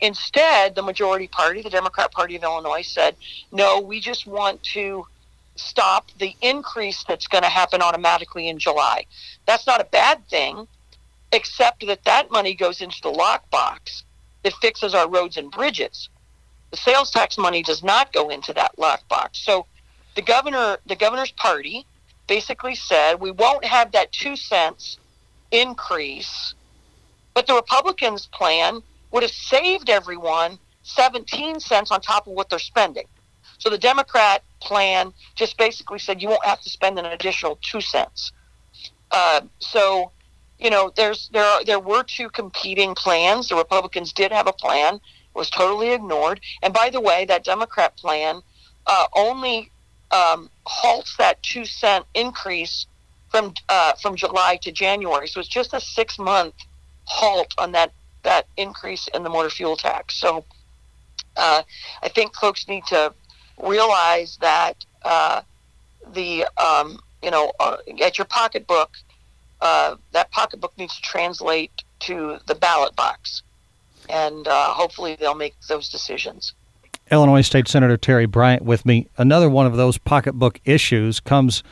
Instead, 0.00 0.74
the 0.74 0.82
majority 0.82 1.26
party, 1.26 1.62
the 1.62 1.70
Democrat 1.70 2.12
Party 2.12 2.36
of 2.36 2.42
Illinois, 2.42 2.82
said, 2.82 3.16
"No, 3.50 3.80
we 3.80 4.00
just 4.00 4.26
want 4.26 4.62
to 4.74 5.06
stop 5.56 6.10
the 6.18 6.34
increase 6.42 7.04
that's 7.04 7.26
going 7.26 7.42
to 7.42 7.48
happen 7.48 7.80
automatically 7.82 8.48
in 8.48 8.58
July. 8.58 9.06
That's 9.46 9.66
not 9.66 9.80
a 9.80 9.84
bad 9.84 10.28
thing, 10.28 10.68
except 11.32 11.86
that 11.86 12.04
that 12.04 12.30
money 12.30 12.54
goes 12.54 12.80
into 12.80 13.00
the 13.02 13.12
lockbox 13.12 14.02
that 14.42 14.52
fixes 14.60 14.94
our 14.94 15.08
roads 15.08 15.36
and 15.36 15.50
bridges. 15.50 16.08
The 16.70 16.76
sales 16.76 17.10
tax 17.10 17.38
money 17.38 17.62
does 17.62 17.82
not 17.82 18.12
go 18.12 18.28
into 18.28 18.52
that 18.54 18.76
lockbox. 18.76 19.36
So 19.36 19.66
the 20.16 20.22
governor, 20.22 20.78
the 20.86 20.96
governor's 20.96 21.30
party, 21.30 21.86
basically 22.26 22.74
said 22.74 23.20
we 23.20 23.30
won't 23.30 23.64
have 23.64 23.92
that 23.92 24.10
two 24.10 24.34
cents 24.34 24.98
increase, 25.52 26.54
but 27.34 27.46
the 27.46 27.54
Republicans' 27.54 28.26
plan 28.26 28.82
would 29.12 29.22
have 29.22 29.30
saved 29.30 29.88
everyone 29.88 30.58
17 30.82 31.60
cents 31.60 31.90
on 31.90 32.00
top 32.00 32.26
of 32.26 32.32
what 32.32 32.48
they're 32.48 32.58
spending. 32.58 33.06
So 33.58 33.70
the 33.70 33.78
Democrat 33.78 34.42
plan 34.60 35.12
just 35.34 35.56
basically 35.56 35.98
said 35.98 36.20
you 36.20 36.28
won't 36.28 36.44
have 36.44 36.60
to 36.62 36.70
spend 36.70 36.98
an 36.98 37.06
additional 37.06 37.58
two 37.62 37.80
cents. 37.80 38.32
Uh, 39.10 39.42
so, 39.58 40.12
you 40.58 40.70
know, 40.70 40.92
there's 40.96 41.28
there 41.32 41.44
are, 41.44 41.64
there 41.64 41.80
were 41.80 42.02
two 42.02 42.28
competing 42.30 42.94
plans. 42.94 43.48
The 43.48 43.56
Republicans 43.56 44.12
did 44.12 44.32
have 44.32 44.46
a 44.46 44.52
plan, 44.52 45.00
was 45.34 45.50
totally 45.50 45.92
ignored. 45.92 46.40
And 46.62 46.72
by 46.74 46.90
the 46.90 47.00
way, 47.00 47.24
that 47.26 47.44
Democrat 47.44 47.96
plan 47.96 48.42
uh, 48.86 49.06
only 49.14 49.70
um, 50.10 50.50
halts 50.64 51.16
that 51.16 51.42
two 51.42 51.64
cent 51.64 52.04
increase 52.14 52.86
from 53.30 53.54
uh, 53.68 53.92
from 54.00 54.16
July 54.16 54.58
to 54.62 54.72
January. 54.72 55.28
So 55.28 55.40
it's 55.40 55.48
just 55.48 55.74
a 55.74 55.80
six 55.80 56.18
month 56.18 56.54
halt 57.04 57.54
on 57.58 57.72
that 57.72 57.92
that 58.22 58.46
increase 58.56 59.08
in 59.14 59.22
the 59.22 59.30
motor 59.30 59.50
fuel 59.50 59.76
tax. 59.76 60.16
So 60.20 60.44
uh, 61.36 61.62
I 62.02 62.08
think 62.08 62.34
folks 62.34 62.66
need 62.68 62.84
to 62.86 63.12
realize 63.62 64.38
that 64.40 64.84
uh, 65.04 65.42
the 66.12 66.46
um, 66.56 66.98
you 67.22 67.30
know 67.30 67.52
uh, 67.60 67.78
at 68.02 68.18
your 68.18 68.26
pocketbook, 68.26 68.90
uh, 69.60 69.96
that 70.12 70.30
pocketbook 70.30 70.76
needs 70.78 70.96
to 70.96 71.02
translate 71.02 71.72
to 72.00 72.38
the 72.46 72.54
ballot 72.54 72.94
box, 72.96 73.42
and 74.08 74.46
uh, 74.46 74.72
hopefully 74.72 75.16
they'll 75.18 75.34
make 75.34 75.54
those 75.68 75.88
decisions. 75.88 76.52
Illinois 77.10 77.42
State 77.42 77.68
Senator 77.68 77.96
Terri 77.96 78.28
Bryant 78.28 78.62
with 78.62 78.84
me. 78.84 79.08
Another 79.16 79.48
one 79.48 79.66
of 79.66 79.76
those 79.76 79.98
pocketbook 79.98 80.60
issues 80.64 81.20
comes 81.20 81.62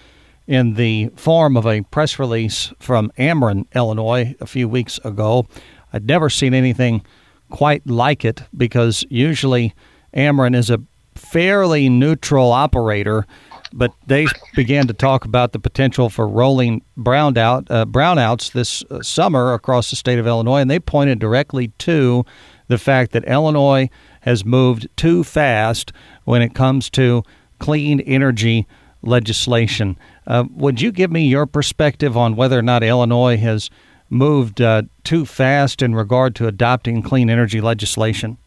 in 0.47 0.75
the 0.75 1.09
form 1.17 1.57
of 1.57 1.67
a 1.67 1.83
press 1.83 2.19
release 2.19 2.73
from 2.79 3.11
Ameren, 3.19 3.67
Illinois, 3.75 4.35
a 4.41 4.47
few 4.47 4.69
weeks 4.69 4.99
ago. 5.03 5.47
I'd 5.93 6.07
never 6.07 6.31
seen 6.31 6.55
anything 6.55 7.03
quite 7.51 7.87
like 7.87 8.25
it 8.25 8.43
because 8.57 9.05
usually 9.09 9.75
Ameren 10.15 10.55
is 10.55 10.71
a 10.71 10.81
fairly 11.15 11.89
neutral 11.89 12.53
operator, 12.53 13.27
but 13.73 13.93
they 14.07 14.27
began 14.55 14.87
to 14.87 14.93
talk 14.93 15.25
about 15.25 15.53
the 15.53 15.59
potential 15.59 16.11
for 16.11 16.29
rolling 16.29 16.83
brownout 16.99 17.67
uh, 17.71 17.85
brownouts 17.87 18.53
this 18.53 18.85
uh, 18.91 19.03
summer 19.03 19.53
across 19.53 19.91
the 19.91 19.97
state 19.97 20.19
of 20.19 20.27
Illinois, 20.27 20.61
and 20.61 20.71
they 20.71 20.79
pointed 20.79 21.19
directly 21.19 21.69
to 21.79 22.25
the 22.69 22.79
fact 22.79 23.13
that 23.13 23.25
Illinois 23.25 23.89
has 24.25 24.45
moved 24.45 24.89
too 24.97 25.23
fast 25.23 25.93
when 26.25 26.41
it 26.41 26.55
comes 26.55 26.89
to 26.89 27.23
clean 27.59 28.01
energy 28.01 28.67
legislation. 29.03 29.99
Uh, 30.27 30.45
would 30.51 30.81
you 30.81 30.91
give 30.91 31.13
me 31.13 31.27
your 31.27 31.45
perspective 31.45 32.17
on 32.17 32.35
whether 32.35 32.59
or 32.59 32.63
not 32.63 32.83
Illinois 32.83 33.37
has 33.37 33.69
moved 34.09 34.63
uh, 34.63 34.83
too 35.03 35.27
fast 35.27 35.83
in 35.83 35.95
regard 35.95 36.35
to 36.37 36.47
adopting 36.47 37.03
clean 37.03 37.29
energy 37.29 37.61
legislation? 37.61 38.39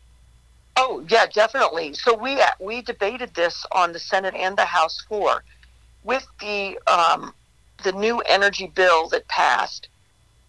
Oh 0.76 1.06
yeah, 1.10 1.28
definitely. 1.28 1.94
So 1.94 2.16
we 2.16 2.42
uh, 2.42 2.50
we 2.60 2.82
debated 2.82 3.36
this 3.36 3.64
on 3.72 3.94
the 3.94 4.00
Senate 4.00 4.34
and 4.34 4.58
the 4.58 4.66
House 4.66 5.02
floor 5.02 5.44
with 6.04 6.26
the 6.40 6.80
um, 6.88 7.34
the 7.84 7.92
new 7.92 8.20
energy 8.22 8.72
bill 8.74 9.10
that 9.10 9.28
passed. 9.28 9.90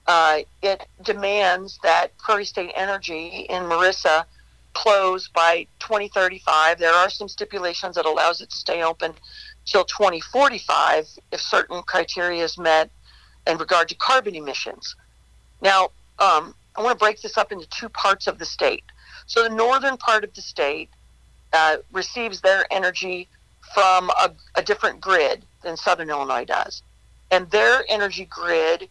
Uh, 0.06 0.38
it 0.62 0.86
demands 1.02 1.78
that 1.82 2.16
Prairie 2.16 2.46
State 2.46 2.72
Energy 2.74 3.46
in 3.50 3.64
Marissa 3.64 4.24
close 4.78 5.26
by 5.26 5.66
2035. 5.80 6.78
There 6.78 6.94
are 6.94 7.10
some 7.10 7.28
stipulations 7.28 7.96
that 7.96 8.06
allows 8.06 8.40
it 8.40 8.50
to 8.50 8.56
stay 8.56 8.84
open 8.84 9.12
till 9.66 9.84
2045 9.84 11.08
if 11.32 11.40
certain 11.40 11.82
criteria 11.82 12.44
is 12.44 12.56
met 12.56 12.88
in 13.48 13.58
regard 13.58 13.88
to 13.88 13.96
carbon 13.96 14.36
emissions. 14.36 14.94
Now, 15.60 15.86
um, 16.20 16.54
I 16.76 16.82
want 16.82 16.96
to 16.96 17.04
break 17.04 17.20
this 17.20 17.36
up 17.36 17.50
into 17.50 17.66
two 17.68 17.88
parts 17.88 18.28
of 18.28 18.38
the 18.38 18.44
state. 18.44 18.84
So 19.26 19.42
the 19.42 19.48
northern 19.48 19.96
part 19.96 20.22
of 20.22 20.32
the 20.34 20.42
state 20.42 20.90
uh, 21.52 21.78
receives 21.92 22.40
their 22.40 22.64
energy 22.70 23.26
from 23.74 24.10
a, 24.10 24.30
a 24.54 24.62
different 24.62 25.00
grid 25.00 25.42
than 25.64 25.76
Southern 25.76 26.08
Illinois 26.08 26.44
does, 26.44 26.82
and 27.32 27.50
their 27.50 27.84
energy 27.88 28.26
grid 28.26 28.88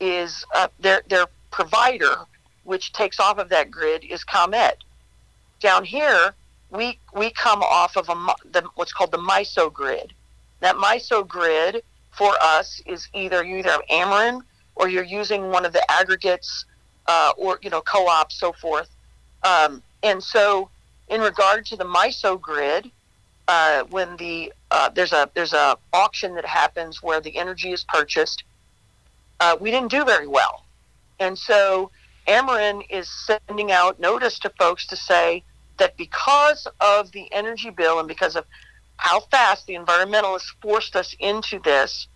is 0.00 0.44
uh, 0.54 0.68
their 0.78 1.02
their 1.08 1.26
provider, 1.50 2.26
which 2.64 2.92
takes 2.92 3.18
off 3.18 3.38
of 3.38 3.48
that 3.48 3.70
grid, 3.70 4.04
is 4.04 4.22
ComEd. 4.22 4.76
Down 5.60 5.84
here, 5.84 6.34
we 6.70 6.98
we 7.14 7.30
come 7.30 7.62
off 7.62 7.96
of 7.96 8.08
a 8.08 8.14
the, 8.50 8.64
what's 8.74 8.92
called 8.92 9.12
the 9.12 9.18
MISO 9.18 9.72
grid. 9.72 10.12
That 10.60 10.76
MISO 10.76 11.26
grid 11.26 11.82
for 12.12 12.34
us 12.40 12.82
is 12.86 13.08
either 13.14 13.44
you 13.44 13.58
either 13.58 13.70
have 13.70 13.82
Ameren 13.90 14.42
or 14.74 14.88
you're 14.88 15.04
using 15.04 15.50
one 15.50 15.64
of 15.64 15.72
the 15.72 15.90
aggregates 15.90 16.64
uh, 17.06 17.32
or 17.36 17.58
you 17.62 17.70
know 17.70 17.82
co-ops 17.82 18.38
so 18.38 18.52
forth. 18.52 18.88
Um, 19.42 19.82
and 20.02 20.22
so, 20.22 20.70
in 21.08 21.20
regard 21.20 21.66
to 21.66 21.76
the 21.76 21.84
MISO 21.84 22.40
grid, 22.40 22.90
uh, 23.48 23.84
when 23.84 24.16
the 24.16 24.52
uh, 24.70 24.88
there's 24.90 25.12
a 25.12 25.28
there's 25.34 25.52
a 25.52 25.76
auction 25.92 26.34
that 26.36 26.46
happens 26.46 27.02
where 27.02 27.20
the 27.20 27.36
energy 27.36 27.72
is 27.72 27.84
purchased, 27.84 28.44
uh, 29.40 29.56
we 29.60 29.70
didn't 29.70 29.90
do 29.90 30.04
very 30.04 30.26
well, 30.26 30.64
and 31.18 31.38
so 31.38 31.90
Ameren 32.28 32.84
is 32.90 33.08
sending 33.08 33.72
out 33.72 33.98
notice 33.98 34.38
to 34.40 34.50
folks 34.50 34.86
to 34.86 34.96
say 34.96 35.42
that 35.80 35.96
because 35.96 36.68
of 36.80 37.10
the 37.10 37.30
energy 37.32 37.70
bill 37.70 37.98
and 37.98 38.06
because 38.06 38.36
of 38.36 38.44
how 38.96 39.20
fast 39.20 39.66
the 39.66 39.74
environmentalists 39.74 40.52
forced 40.62 40.94
us 40.94 41.16
into 41.18 41.58
this, 41.60 42.06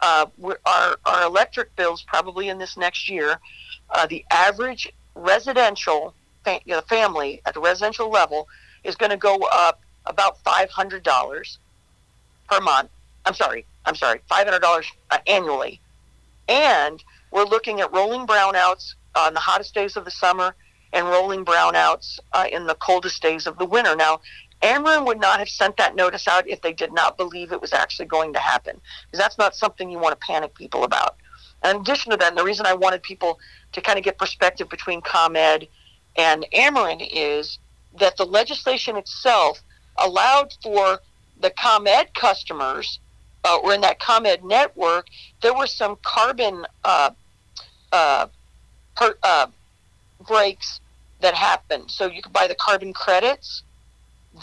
uh, 0.00 0.26
our, 0.64 0.96
our 1.04 1.22
electric 1.24 1.76
bills 1.76 2.02
probably 2.02 2.48
in 2.48 2.58
this 2.58 2.76
next 2.76 3.10
year, 3.10 3.36
uh, 3.90 4.06
the 4.06 4.24
average 4.30 4.90
residential 5.14 6.14
fa- 6.44 6.60
you 6.64 6.74
know, 6.74 6.80
family 6.82 7.42
at 7.44 7.52
the 7.52 7.60
residential 7.60 8.08
level 8.08 8.48
is 8.84 8.96
going 8.96 9.10
to 9.10 9.16
go 9.16 9.38
up 9.52 9.80
about 10.06 10.42
$500 10.44 11.58
per 12.48 12.60
month. 12.60 12.90
I'm 13.26 13.34
sorry, 13.34 13.66
I'm 13.84 13.96
sorry, 13.96 14.20
$500 14.30 14.84
uh, 15.10 15.18
annually. 15.26 15.80
And 16.48 17.02
we're 17.30 17.44
looking 17.44 17.80
at 17.80 17.92
rolling 17.92 18.26
brownouts 18.26 18.94
on 19.14 19.34
the 19.34 19.40
hottest 19.40 19.74
days 19.74 19.96
of 19.96 20.04
the 20.04 20.10
summer 20.10 20.54
and 20.92 21.06
rolling 21.06 21.44
brownouts 21.44 22.18
uh, 22.32 22.46
in 22.50 22.66
the 22.66 22.74
coldest 22.74 23.22
days 23.22 23.46
of 23.46 23.58
the 23.58 23.64
winter. 23.64 23.94
Now, 23.96 24.20
Ameren 24.62 25.06
would 25.06 25.20
not 25.20 25.38
have 25.38 25.48
sent 25.48 25.76
that 25.78 25.96
notice 25.96 26.28
out 26.28 26.48
if 26.48 26.60
they 26.60 26.72
did 26.72 26.92
not 26.92 27.16
believe 27.16 27.52
it 27.52 27.60
was 27.60 27.72
actually 27.72 28.06
going 28.06 28.32
to 28.34 28.38
happen, 28.38 28.80
because 29.06 29.18
that's 29.18 29.38
not 29.38 29.54
something 29.54 29.90
you 29.90 29.98
want 29.98 30.18
to 30.18 30.26
panic 30.26 30.54
people 30.54 30.84
about. 30.84 31.16
In 31.64 31.76
addition 31.76 32.10
to 32.10 32.16
that, 32.18 32.28
and 32.28 32.38
the 32.38 32.44
reason 32.44 32.66
I 32.66 32.74
wanted 32.74 33.02
people 33.02 33.38
to 33.72 33.80
kind 33.80 33.98
of 33.98 34.04
get 34.04 34.18
perspective 34.18 34.68
between 34.68 35.00
ComEd 35.00 35.68
and 36.16 36.46
Ameren 36.52 37.06
is 37.10 37.58
that 37.98 38.16
the 38.16 38.24
legislation 38.24 38.96
itself 38.96 39.62
allowed 39.98 40.52
for 40.62 41.00
the 41.40 41.50
ComEd 41.50 42.14
customers, 42.14 42.98
uh, 43.44 43.58
or 43.62 43.72
in 43.72 43.80
that 43.80 43.98
ComEd 43.98 44.44
network, 44.44 45.06
there 45.42 45.54
were 45.54 45.66
some 45.66 45.96
carbon 46.02 46.66
uh, 46.84 47.10
uh, 47.92 48.26
per, 48.96 49.14
uh, 49.22 49.46
breaks 50.26 50.80
that 51.20 51.34
happened. 51.34 51.90
So 51.90 52.06
you 52.06 52.22
could 52.22 52.32
buy 52.32 52.46
the 52.46 52.54
carbon 52.54 52.92
credits. 52.92 53.62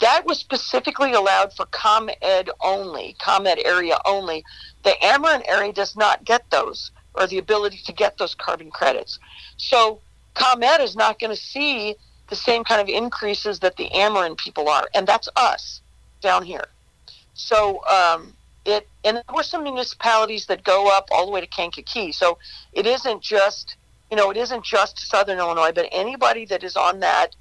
That 0.00 0.26
was 0.26 0.38
specifically 0.38 1.12
allowed 1.12 1.52
for 1.54 1.66
ComEd 1.66 2.50
only, 2.60 3.16
ComEd 3.18 3.58
area 3.64 3.98
only. 4.04 4.44
The 4.84 4.94
Ameren 5.02 5.42
area 5.48 5.72
does 5.72 5.96
not 5.96 6.24
get 6.24 6.50
those 6.50 6.90
or 7.14 7.26
the 7.26 7.38
ability 7.38 7.80
to 7.86 7.92
get 7.92 8.18
those 8.18 8.34
carbon 8.34 8.70
credits. 8.70 9.18
So 9.56 10.00
ComEd 10.34 10.80
is 10.80 10.94
not 10.94 11.18
going 11.18 11.34
to 11.34 11.40
see 11.40 11.96
the 12.28 12.36
same 12.36 12.64
kind 12.64 12.80
of 12.80 12.88
increases 12.88 13.58
that 13.60 13.76
the 13.76 13.88
Ameren 13.90 14.36
people 14.36 14.68
are, 14.68 14.86
and 14.94 15.06
that's 15.06 15.28
us 15.36 15.80
down 16.20 16.44
here. 16.44 16.66
So 17.34 17.84
um, 17.86 18.34
it, 18.64 18.86
and 19.04 19.16
there 19.16 19.34
were 19.34 19.42
some 19.42 19.62
municipalities 19.62 20.46
that 20.46 20.62
go 20.64 20.88
up 20.88 21.08
all 21.10 21.24
the 21.26 21.32
way 21.32 21.40
to 21.40 21.46
Kankakee. 21.46 22.12
So 22.12 22.38
it 22.72 22.86
isn't 22.86 23.22
just 23.22 23.76
you 24.10 24.16
know, 24.16 24.30
it 24.30 24.36
isn't 24.36 24.64
just 24.64 24.98
Southern 25.08 25.38
Illinois, 25.38 25.72
but 25.74 25.88
anybody 25.92 26.44
that 26.46 26.64
is 26.64 26.76
on 26.76 27.00
that 27.00 27.36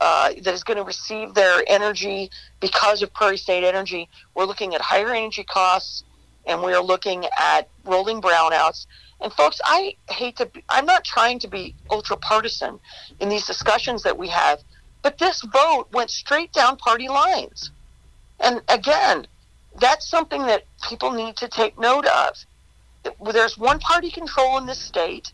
uh, 0.00 0.32
that 0.42 0.54
is 0.54 0.62
going 0.62 0.76
to 0.76 0.84
receive 0.84 1.34
their 1.34 1.62
energy 1.66 2.30
because 2.60 3.02
of 3.02 3.12
Prairie 3.12 3.36
State 3.36 3.64
Energy, 3.64 4.08
we're 4.34 4.44
looking 4.44 4.74
at 4.74 4.80
higher 4.80 5.12
energy 5.12 5.44
costs, 5.44 6.04
and 6.46 6.62
we're 6.62 6.80
looking 6.80 7.26
at 7.38 7.68
rolling 7.84 8.20
brownouts. 8.20 8.86
And 9.20 9.32
folks, 9.32 9.60
I 9.64 9.96
hate 10.08 10.36
to. 10.36 10.46
Be, 10.46 10.62
I'm 10.68 10.86
not 10.86 11.04
trying 11.04 11.40
to 11.40 11.48
be 11.48 11.74
ultra 11.90 12.16
partisan 12.16 12.78
in 13.20 13.28
these 13.28 13.46
discussions 13.46 14.02
that 14.04 14.16
we 14.16 14.28
have, 14.28 14.60
but 15.02 15.18
this 15.18 15.42
vote 15.42 15.86
went 15.92 16.10
straight 16.10 16.52
down 16.52 16.76
party 16.76 17.08
lines. 17.08 17.72
And 18.40 18.62
again, 18.68 19.26
that's 19.80 20.08
something 20.08 20.46
that 20.46 20.64
people 20.88 21.10
need 21.10 21.36
to 21.38 21.48
take 21.48 21.78
note 21.78 22.06
of. 22.06 22.36
There's 23.32 23.58
one 23.58 23.80
party 23.80 24.10
control 24.10 24.58
in 24.58 24.66
this 24.66 24.78
state 24.78 25.32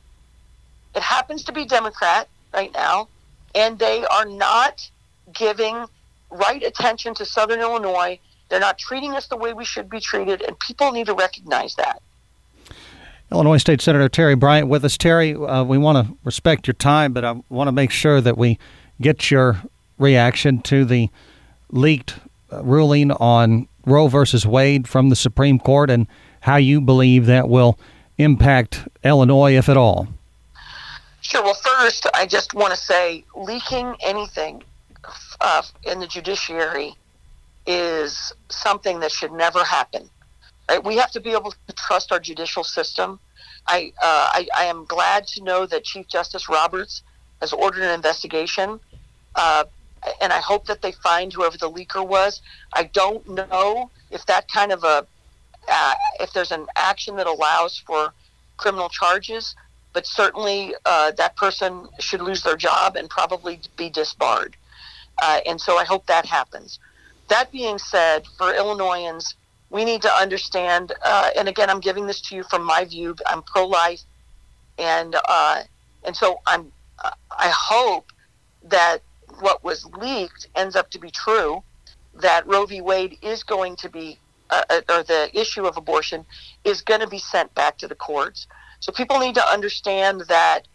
it 0.94 1.02
happens 1.02 1.44
to 1.44 1.52
be 1.52 1.64
Democrat 1.64 2.28
right 2.52 2.72
now, 2.72 3.08
and 3.54 3.78
they 3.78 4.04
are 4.06 4.24
not 4.24 4.88
giving 5.32 5.86
right 6.30 6.62
attention 6.62 7.14
to 7.14 7.24
Southern 7.24 7.60
Illinois. 7.60 8.18
They're 8.48 8.60
not 8.60 8.78
treating 8.78 9.12
us 9.12 9.26
the 9.26 9.36
way 9.36 9.52
we 9.52 9.64
should 9.64 9.88
be 9.88 10.00
treated, 10.00 10.42
and 10.42 10.58
people 10.58 10.92
need 10.92 11.06
to 11.06 11.14
recognize 11.14 11.74
that. 11.76 12.02
Illinois 13.32 13.56
State 13.56 13.80
Senator 13.80 14.08
Terri 14.08 14.38
Bryant 14.38 14.68
with 14.68 14.84
us. 14.84 14.96
Terri, 14.96 15.34
uh, 15.34 15.64
we 15.64 15.78
want 15.78 16.06
to 16.06 16.16
respect 16.24 16.66
your 16.66 16.74
time, 16.74 17.12
but 17.12 17.24
I 17.24 17.40
want 17.48 17.68
to 17.68 17.72
make 17.72 17.90
sure 17.90 18.20
that 18.20 18.36
we 18.36 18.58
get 19.00 19.30
your 19.30 19.62
reaction 19.98 20.60
to 20.62 20.84
the 20.84 21.08
leaked 21.70 22.16
uh, 22.52 22.62
ruling 22.62 23.10
on 23.12 23.66
Roe 23.86 24.08
versus 24.08 24.46
Wade 24.46 24.86
from 24.86 25.08
the 25.08 25.16
Supreme 25.16 25.58
Court 25.58 25.90
and 25.90 26.06
how 26.40 26.56
you 26.56 26.80
believe 26.80 27.26
that 27.26 27.48
will 27.48 27.78
impact 28.18 28.86
Illinois, 29.02 29.56
if 29.56 29.68
at 29.68 29.76
all. 29.76 30.08
Sure. 31.24 31.42
Well, 31.42 31.54
first, 31.54 32.06
I 32.12 32.26
just 32.26 32.52
want 32.52 32.74
to 32.74 32.78
say 32.78 33.24
leaking 33.34 33.96
anything 34.02 34.62
uh, 35.40 35.62
in 35.84 35.98
the 35.98 36.06
judiciary 36.06 36.94
is 37.66 38.32
something 38.50 39.00
that 39.00 39.10
should 39.10 39.32
never 39.32 39.64
happen. 39.64 40.10
Right? 40.68 40.84
We 40.84 40.96
have 40.98 41.10
to 41.12 41.20
be 41.20 41.30
able 41.30 41.52
to 41.52 41.72
trust 41.74 42.12
our 42.12 42.20
judicial 42.20 42.62
system. 42.62 43.18
I, 43.66 43.92
uh, 44.02 44.28
I, 44.34 44.46
I 44.56 44.64
am 44.64 44.84
glad 44.84 45.26
to 45.28 45.42
know 45.42 45.64
that 45.64 45.84
Chief 45.84 46.06
Justice 46.08 46.46
Roberts 46.50 47.02
has 47.40 47.54
ordered 47.54 47.84
an 47.84 47.94
investigation, 47.94 48.78
uh, 49.34 49.64
and 50.20 50.30
I 50.30 50.40
hope 50.40 50.66
that 50.66 50.82
they 50.82 50.92
find 50.92 51.32
whoever 51.32 51.56
the 51.56 51.70
leaker 51.70 52.06
was. 52.06 52.42
I 52.74 52.84
don't 52.84 53.26
know 53.30 53.90
if 54.10 54.26
that 54.26 54.52
kind 54.52 54.72
of 54.72 54.84
a 54.84 55.06
uh, 55.66 55.94
if 56.20 56.34
there's 56.34 56.52
an 56.52 56.66
action 56.76 57.16
that 57.16 57.26
allows 57.26 57.78
for 57.78 58.12
criminal 58.58 58.90
charges 58.90 59.56
but 59.94 60.06
certainly 60.06 60.74
uh, 60.84 61.12
that 61.12 61.36
person 61.36 61.88
should 62.00 62.20
lose 62.20 62.42
their 62.42 62.56
job 62.56 62.96
and 62.96 63.08
probably 63.08 63.60
be 63.76 63.88
disbarred. 63.88 64.56
Uh, 65.22 65.40
and 65.46 65.58
so 65.60 65.78
I 65.78 65.84
hope 65.84 66.04
that 66.06 66.26
happens. 66.26 66.78
That 67.28 67.50
being 67.50 67.78
said, 67.78 68.26
for 68.36 68.52
Illinoisans, 68.52 69.36
we 69.70 69.84
need 69.84 70.02
to 70.02 70.12
understand, 70.12 70.92
uh, 71.02 71.30
and 71.38 71.48
again, 71.48 71.70
I'm 71.70 71.80
giving 71.80 72.06
this 72.06 72.20
to 72.22 72.36
you 72.36 72.42
from 72.50 72.64
my 72.64 72.84
view. 72.84 73.16
I'm 73.26 73.42
pro-life, 73.42 74.02
and 74.78 75.16
uh, 75.26 75.62
and 76.04 76.14
so 76.14 76.40
I'm. 76.46 76.70
I 77.30 77.48
hope 77.48 78.12
that 78.64 78.98
what 79.40 79.64
was 79.64 79.84
leaked 79.96 80.48
ends 80.54 80.76
up 80.76 80.90
to 80.90 80.98
be 80.98 81.10
true. 81.10 81.62
That 82.14 82.46
Roe 82.46 82.66
v. 82.66 82.80
Wade 82.80 83.18
is 83.20 83.42
going 83.42 83.76
to 83.76 83.88
be, 83.88 84.18
uh, 84.50 84.62
uh, 84.70 84.80
or 84.88 85.02
the 85.02 85.28
issue 85.32 85.66
of 85.66 85.76
abortion 85.76 86.24
is 86.64 86.80
going 86.82 87.00
to 87.00 87.08
be 87.08 87.18
sent 87.18 87.52
back 87.54 87.78
to 87.78 87.88
the 87.88 87.96
courts. 87.96 88.46
So 88.84 88.92
people 88.92 89.18
need 89.18 89.34
to 89.36 89.46
understand 89.46 90.24
that 90.28 90.68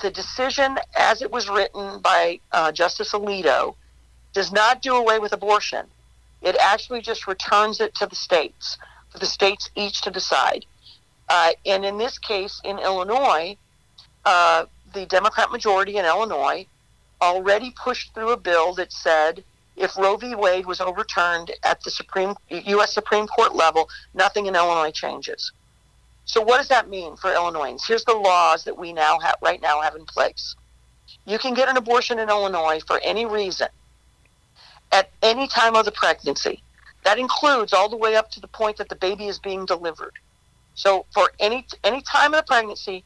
the 0.00 0.10
decision, 0.10 0.78
as 0.96 1.22
it 1.22 1.30
was 1.30 1.48
written 1.48 2.00
by 2.00 2.40
uh, 2.50 2.72
Justice 2.72 3.12
Alito, 3.12 3.76
does 4.32 4.50
not 4.50 4.82
do 4.82 4.96
away 4.96 5.20
with 5.20 5.32
abortion. 5.32 5.86
It 6.40 6.56
actually 6.56 7.02
just 7.02 7.28
returns 7.28 7.80
it 7.80 7.94
to 7.94 8.06
the 8.06 8.16
states, 8.16 8.78
for 9.10 9.20
the 9.20 9.26
states 9.26 9.70
each 9.76 10.00
to 10.00 10.10
decide. 10.10 10.66
Uh, 11.28 11.52
and 11.64 11.84
in 11.84 11.98
this 11.98 12.18
case, 12.18 12.60
in 12.64 12.80
Illinois, 12.80 13.56
uh, 14.24 14.64
the 14.92 15.06
Democrat 15.06 15.52
majority 15.52 15.98
in 15.98 16.04
Illinois 16.04 16.66
already 17.20 17.72
pushed 17.80 18.12
through 18.12 18.32
a 18.32 18.36
bill 18.36 18.74
that 18.74 18.92
said 18.92 19.44
if 19.76 19.96
Roe 19.96 20.16
v. 20.16 20.34
Wade 20.34 20.66
was 20.66 20.80
overturned 20.80 21.52
at 21.62 21.80
the 21.84 21.92
Supreme 21.92 22.34
U.S. 22.48 22.92
Supreme 22.92 23.28
Court 23.28 23.54
level, 23.54 23.88
nothing 24.14 24.46
in 24.46 24.56
Illinois 24.56 24.90
changes. 24.90 25.52
So 26.24 26.40
what 26.40 26.58
does 26.58 26.68
that 26.68 26.88
mean 26.88 27.16
for 27.16 27.32
Illinoisans? 27.32 27.86
Here's 27.86 28.04
the 28.04 28.14
laws 28.14 28.64
that 28.64 28.78
we 28.78 28.92
now 28.92 29.18
have 29.20 29.36
right 29.42 29.60
now 29.60 29.80
have 29.80 29.94
in 29.96 30.04
place. 30.04 30.54
You 31.26 31.38
can 31.38 31.54
get 31.54 31.68
an 31.68 31.76
abortion 31.76 32.18
in 32.18 32.28
Illinois 32.28 32.80
for 32.86 33.00
any 33.02 33.26
reason 33.26 33.68
at 34.92 35.10
any 35.22 35.48
time 35.48 35.74
of 35.74 35.84
the 35.84 35.92
pregnancy. 35.92 36.62
That 37.04 37.18
includes 37.18 37.72
all 37.72 37.88
the 37.88 37.96
way 37.96 38.14
up 38.14 38.30
to 38.32 38.40
the 38.40 38.48
point 38.48 38.76
that 38.76 38.88
the 38.88 38.96
baby 38.96 39.26
is 39.26 39.38
being 39.38 39.66
delivered. 39.66 40.12
So 40.74 41.06
for 41.12 41.32
any 41.40 41.66
any 41.84 42.02
time 42.02 42.34
of 42.34 42.40
the 42.40 42.46
pregnancy, 42.46 43.04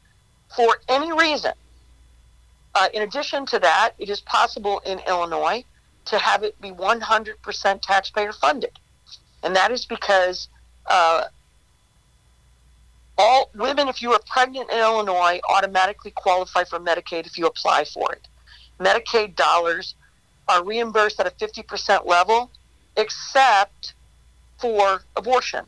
for 0.55 0.77
any 0.87 1.11
reason. 1.11 1.53
Uh, 2.75 2.89
in 2.93 3.01
addition 3.01 3.45
to 3.47 3.59
that, 3.59 3.93
it 3.97 4.09
is 4.09 4.21
possible 4.21 4.79
in 4.85 4.99
Illinois 5.07 5.63
to 6.05 6.17
have 6.19 6.43
it 6.43 6.59
be 6.61 6.71
100% 6.71 7.81
taxpayer 7.81 8.31
funded. 8.31 8.79
and 9.43 9.55
that 9.55 9.71
is 9.71 9.85
because 9.85 10.47
uh, 10.87 11.25
all 13.17 13.49
women, 13.55 13.87
if 13.87 14.01
you 14.01 14.11
are 14.13 14.21
pregnant 14.27 14.69
in 14.69 14.79
Illinois, 14.79 15.39
automatically 15.49 16.11
qualify 16.11 16.63
for 16.63 16.79
Medicaid 16.79 17.25
if 17.25 17.37
you 17.37 17.47
apply 17.47 17.85
for 17.85 18.13
it. 18.13 18.27
Medicaid 18.79 19.35
dollars 19.35 19.95
are 20.47 20.63
reimbursed 20.63 21.19
at 21.19 21.27
a 21.27 21.31
50% 21.31 22.05
level, 22.05 22.51
except 22.95 23.93
for 24.59 25.01
abortion. 25.15 25.65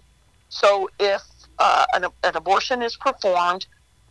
So 0.49 0.89
if 0.99 1.21
uh, 1.57 1.85
an, 1.93 2.05
an 2.23 2.35
abortion 2.35 2.81
is 2.81 2.95
performed 2.95 3.65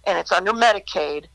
and 0.06 0.18
it's 0.18 0.32
under 0.32 0.52
Medicaid, 0.52 1.26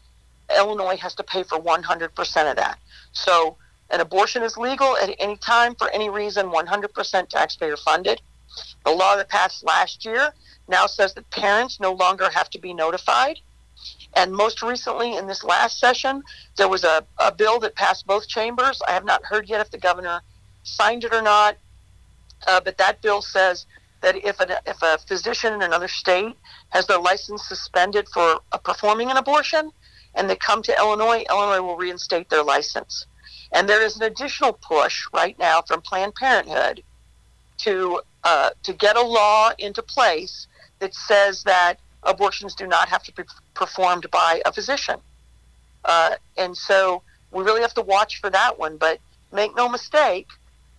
Illinois 0.55 0.98
has 0.98 1.15
to 1.15 1.24
pay 1.24 1.43
for 1.43 1.60
100% 1.60 2.50
of 2.50 2.55
that. 2.57 2.77
So 3.13 3.57
an 3.89 4.01
abortion 4.01 4.43
is 4.43 4.57
legal 4.57 4.98
at 4.98 5.15
any 5.19 5.38
time 5.38 5.75
for 5.75 5.89
any 5.91 6.10
reason, 6.10 6.48
100% 6.48 7.29
taxpayer 7.29 7.77
funded. 7.77 8.22
The 8.86 8.91
law 8.91 9.15
that 9.15 9.29
passed 9.29 9.63
last 9.63 10.05
year 10.05 10.33
now 10.67 10.86
says 10.88 11.13
that 11.13 11.29
parents 11.29 11.79
no 11.79 11.93
longer 11.93 12.29
have 12.29 12.50
to 12.51 12.60
be 12.60 12.74
notified. 12.74 13.39
And 14.15 14.31
most 14.31 14.62
recently, 14.62 15.17
in 15.17 15.27
this 15.27 15.43
last 15.43 15.79
session, 15.79 16.24
there 16.57 16.69
was 16.69 16.83
a, 16.83 17.05
a 17.17 17.33
bill 17.33 17.60
that 17.62 17.75
passed 17.75 18.05
both 18.05 18.27
chambers. 18.27 18.81
I 18.88 18.91
have 18.91 19.05
not 19.05 19.25
heard 19.25 19.50
yet 19.50 19.62
if 19.62 19.72
the 19.72 19.77
governor 19.77 20.22
signed 20.63 21.03
it 21.03 21.13
or 21.13 21.22
not, 21.22 21.57
uh, 22.48 22.62
but 22.62 22.77
that 22.77 23.01
bill 23.01 23.22
says 23.22 23.65
that 24.01 24.15
if 24.15 24.39
a, 24.39 24.60
if 24.65 24.81
a 24.81 24.98
physician 25.00 25.53
in 25.53 25.62
another 25.62 25.88
state 25.88 26.36
has 26.69 26.86
their 26.88 27.00
license 27.00 27.48
suspended 27.48 28.07
for 28.10 28.39
performing 28.63 29.10
an 29.10 29.17
abortion 29.17 29.72
and 30.15 30.29
they 30.29 30.36
come 30.36 30.62
to 30.62 30.77
Illinois, 30.77 31.25
Illinois 31.29 31.62
will 31.62 31.77
reinstate 31.77 32.29
their 32.29 32.43
license. 32.43 33.05
And 33.51 33.67
there 33.67 33.81
is 33.81 33.95
an 33.95 34.03
additional 34.03 34.53
push 34.53 35.05
right 35.13 35.38
now 35.39 35.62
from 35.62 35.81
Planned 35.81 36.15
Parenthood 36.15 36.83
to 37.60 38.01
uh, 38.23 38.51
to 38.63 38.73
get 38.73 38.95
a 38.95 39.01
law 39.01 39.51
into 39.57 39.81
place 39.81 40.47
that 40.79 40.93
says 40.93 41.43
that 41.43 41.79
abortions 42.03 42.55
do 42.55 42.67
not 42.67 42.89
have 42.89 43.03
to 43.03 43.13
be 43.13 43.23
performed 43.53 44.09
by 44.11 44.41
a 44.45 44.51
physician. 44.51 44.99
Uh, 45.85 46.15
and 46.37 46.55
so 46.55 47.01
we 47.31 47.43
really 47.43 47.61
have 47.61 47.73
to 47.73 47.81
watch 47.81 48.19
for 48.21 48.29
that 48.29 48.57
one. 48.59 48.77
But 48.77 48.99
make 49.31 49.55
no 49.55 49.67
mistake, 49.69 50.27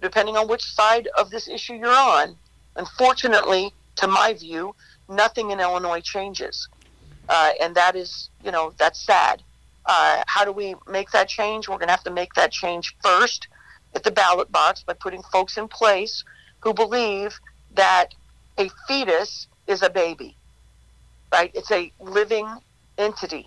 depending 0.01 0.37
on 0.37 0.49
which 0.49 0.63
side 0.63 1.09
of 1.19 1.31
this 1.31 1.49
issue 1.49 1.75
you're 1.75 1.89
on, 1.89 2.37
unfortunately, 2.77 3.73
to 3.97 4.07
my 4.07 4.35
view, 4.35 4.75
nothing 5.09 5.51
in 5.51 5.61
Illinois 5.61 6.01
changes. 6.01 6.69
Uh, 7.29 7.51
and 7.61 7.75
that 7.75 7.97
is, 7.97 8.29
you 8.45 8.51
know, 8.51 8.73
that's 8.79 9.01
sad. 9.01 9.43
Uh, 9.87 10.23
how 10.27 10.45
do 10.45 10.53
we 10.53 10.75
make 10.89 11.11
that 11.11 11.29
change? 11.29 11.69
We're 11.69 11.77
going 11.77 11.89
to 11.89 11.93
have 11.93 12.05
to 12.05 12.11
make 12.11 12.35
that 12.35 12.53
change 12.53 12.97
first 13.03 13.49
at 13.95 14.03
the 14.03 14.11
ballot 14.11 14.51
box 14.51 14.83
by 14.83 14.95
putting 14.95 15.23
folks 15.23 15.57
in 15.57 15.69
place 15.69 16.25
who 16.65 16.75
believe 16.75 17.39
that 17.75 18.09
a 18.59 18.71
fetus 18.89 19.47
is 19.69 19.83
a 19.83 19.91
baby, 19.91 20.37
right? 21.33 21.53
It's 21.55 21.71
a 21.71 21.93
living 22.01 22.49
entity 22.99 23.47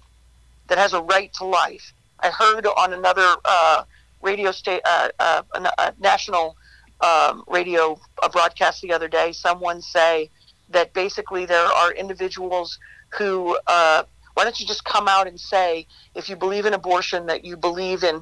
that 0.69 0.77
has 0.77 0.93
a 0.93 1.01
right 1.01 1.33
to 1.33 1.45
life. 1.45 1.93
I 2.19 2.29
heard 2.29 2.65
on 2.67 2.93
another 2.93 3.35
uh, 3.43 3.83
radio 4.21 4.51
state, 4.51 4.81
uh, 4.85 5.09
uh, 5.19 5.41
a 5.77 5.93
national 5.99 6.55
um, 7.01 7.43
radio 7.47 7.99
broadcast 8.31 8.81
the 8.81 8.93
other 8.93 9.07
day, 9.07 9.31
someone 9.31 9.81
say 9.81 10.29
that 10.69 10.93
basically 10.93 11.45
there 11.45 11.65
are 11.65 11.93
individuals 11.93 12.77
who, 13.17 13.57
uh, 13.67 14.03
why 14.33 14.43
don't 14.43 14.59
you 14.59 14.67
just 14.67 14.83
come 14.83 15.07
out 15.07 15.27
and 15.27 15.39
say, 15.39 15.87
if 16.15 16.29
you 16.29 16.35
believe 16.35 16.65
in 16.65 16.73
abortion, 16.73 17.25
that 17.27 17.45
you 17.45 17.57
believe 17.57 18.03
in 18.03 18.21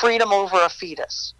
freedom 0.00 0.32
over 0.32 0.60
a 0.60 0.68
fetus, 0.68 1.34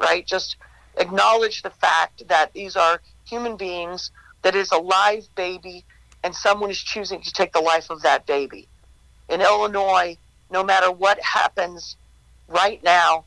right? 0.00 0.26
Just 0.26 0.56
acknowledge 0.96 1.62
the 1.62 1.70
fact 1.70 2.26
that 2.28 2.52
these 2.52 2.76
are 2.76 3.00
human 3.24 3.56
beings, 3.56 4.10
that 4.42 4.54
is 4.54 4.70
a 4.70 4.78
live 4.78 5.26
baby, 5.34 5.84
and 6.22 6.34
someone 6.34 6.70
is 6.70 6.78
choosing 6.78 7.20
to 7.22 7.32
take 7.32 7.52
the 7.52 7.60
life 7.60 7.90
of 7.90 8.02
that 8.02 8.26
baby. 8.26 8.68
In 9.28 9.40
Illinois, 9.40 10.16
no 10.50 10.62
matter 10.62 10.90
what 10.90 11.20
happens 11.20 11.96
right 12.48 12.82
now 12.82 13.24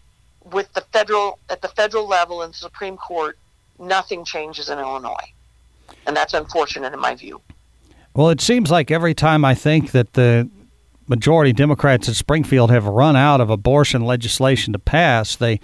with 0.52 0.72
the 0.74 0.82
federal 0.82 1.40
at 1.50 1.62
the 1.62 1.68
federal 1.68 2.08
level 2.08 2.42
in 2.42 2.52
the 2.52 2.58
Supreme 2.58 2.98
Court, 2.98 3.38
nothing 3.78 4.24
changes 4.26 4.70
in 4.70 4.80
Illinois. 4.80 5.34
And 6.06 6.16
that's 6.16 6.34
unfortunate 6.34 6.94
in 6.94 7.00
my 7.00 7.16
view. 7.16 7.42
Well, 8.14 8.30
it 8.30 8.42
seems 8.42 8.72
like 8.72 8.92
every 8.92 9.14
time 9.14 9.46
I 9.46 9.56
think 9.56 9.92
that 9.92 10.14
the 10.14 10.50
majority 11.08 11.54
Democrats 11.54 12.08
in 12.08 12.14
Springfield 12.14 12.72
have 12.72 12.86
run 12.86 13.16
out 13.16 13.42
of 13.42 13.50
abortion 13.50 14.04
legislation 14.04 14.74
to 14.74 14.80
pass, 14.80 15.36
they 15.36 15.60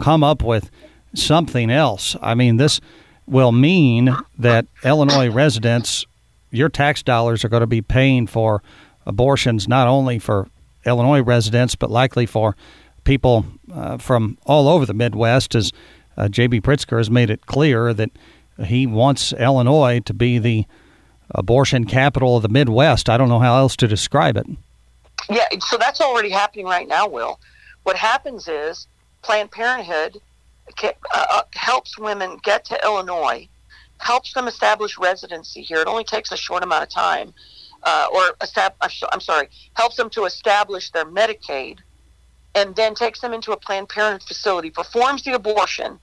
come 0.00 0.22
up 0.22 0.42
with 0.42 0.70
something 1.14 1.70
else. 1.70 2.16
I 2.20 2.34
mean, 2.34 2.56
this 2.56 2.80
will 3.26 3.52
mean 3.52 4.16
that 4.38 4.66
Illinois 4.84 5.28
residents, 5.28 6.06
your 6.50 6.68
tax 6.68 7.02
dollars 7.02 7.44
are 7.44 7.48
going 7.48 7.60
to 7.60 7.66
be 7.66 7.82
paying 7.82 8.26
for 8.26 8.62
abortions 9.06 9.68
not 9.68 9.86
only 9.86 10.18
for 10.18 10.48
Illinois 10.86 11.20
residents, 11.20 11.74
but 11.74 11.90
likely 11.90 12.26
for 12.26 12.56
people 13.04 13.44
uh, 13.72 13.98
from 13.98 14.38
all 14.44 14.68
over 14.68 14.86
the 14.86 14.94
Midwest, 14.94 15.54
as 15.54 15.72
uh, 16.16 16.28
J.B. 16.28 16.60
Pritzker 16.60 16.98
has 16.98 17.10
made 17.10 17.30
it 17.30 17.46
clear 17.46 17.94
that 17.94 18.10
he 18.64 18.86
wants 18.86 19.32
Illinois 19.32 20.00
to 20.00 20.14
be 20.14 20.38
the 20.38 20.66
abortion 21.30 21.84
capital 21.84 22.36
of 22.36 22.42
the 22.42 22.48
Midwest. 22.48 23.08
I 23.08 23.16
don't 23.16 23.28
know 23.28 23.38
how 23.38 23.58
else 23.58 23.76
to 23.76 23.88
describe 23.88 24.36
it. 24.36 24.46
Yeah, 25.28 25.46
so 25.60 25.76
that's 25.76 26.00
already 26.00 26.30
happening 26.30 26.66
right 26.66 26.88
now, 26.88 27.06
Will. 27.06 27.38
What 27.82 27.96
happens 27.96 28.48
is 28.48 28.86
Planned 29.22 29.50
Parenthood 29.50 30.20
uh, 30.82 30.92
uh, 31.12 31.42
helps 31.54 31.98
women 31.98 32.38
get 32.42 32.64
to 32.66 32.78
Illinois, 32.84 33.48
helps 33.98 34.32
them 34.32 34.48
establish 34.48 34.98
residency 34.98 35.62
here. 35.62 35.78
It 35.78 35.88
only 35.88 36.04
takes 36.04 36.32
a 36.32 36.36
short 36.36 36.62
amount 36.62 36.84
of 36.84 36.90
time, 36.90 37.34
uh, 37.82 38.06
or 38.12 38.36
I'm 39.12 39.20
sorry, 39.20 39.48
helps 39.74 39.96
them 39.96 40.10
to 40.10 40.24
establish 40.24 40.90
their 40.90 41.04
Medicaid, 41.04 41.78
and 42.54 42.74
then 42.76 42.94
takes 42.94 43.20
them 43.20 43.32
into 43.32 43.52
a 43.52 43.56
Planned 43.56 43.88
Parenthood 43.88 44.26
facility, 44.26 44.70
performs 44.70 45.22
the 45.22 45.32
abortion, 45.32 45.98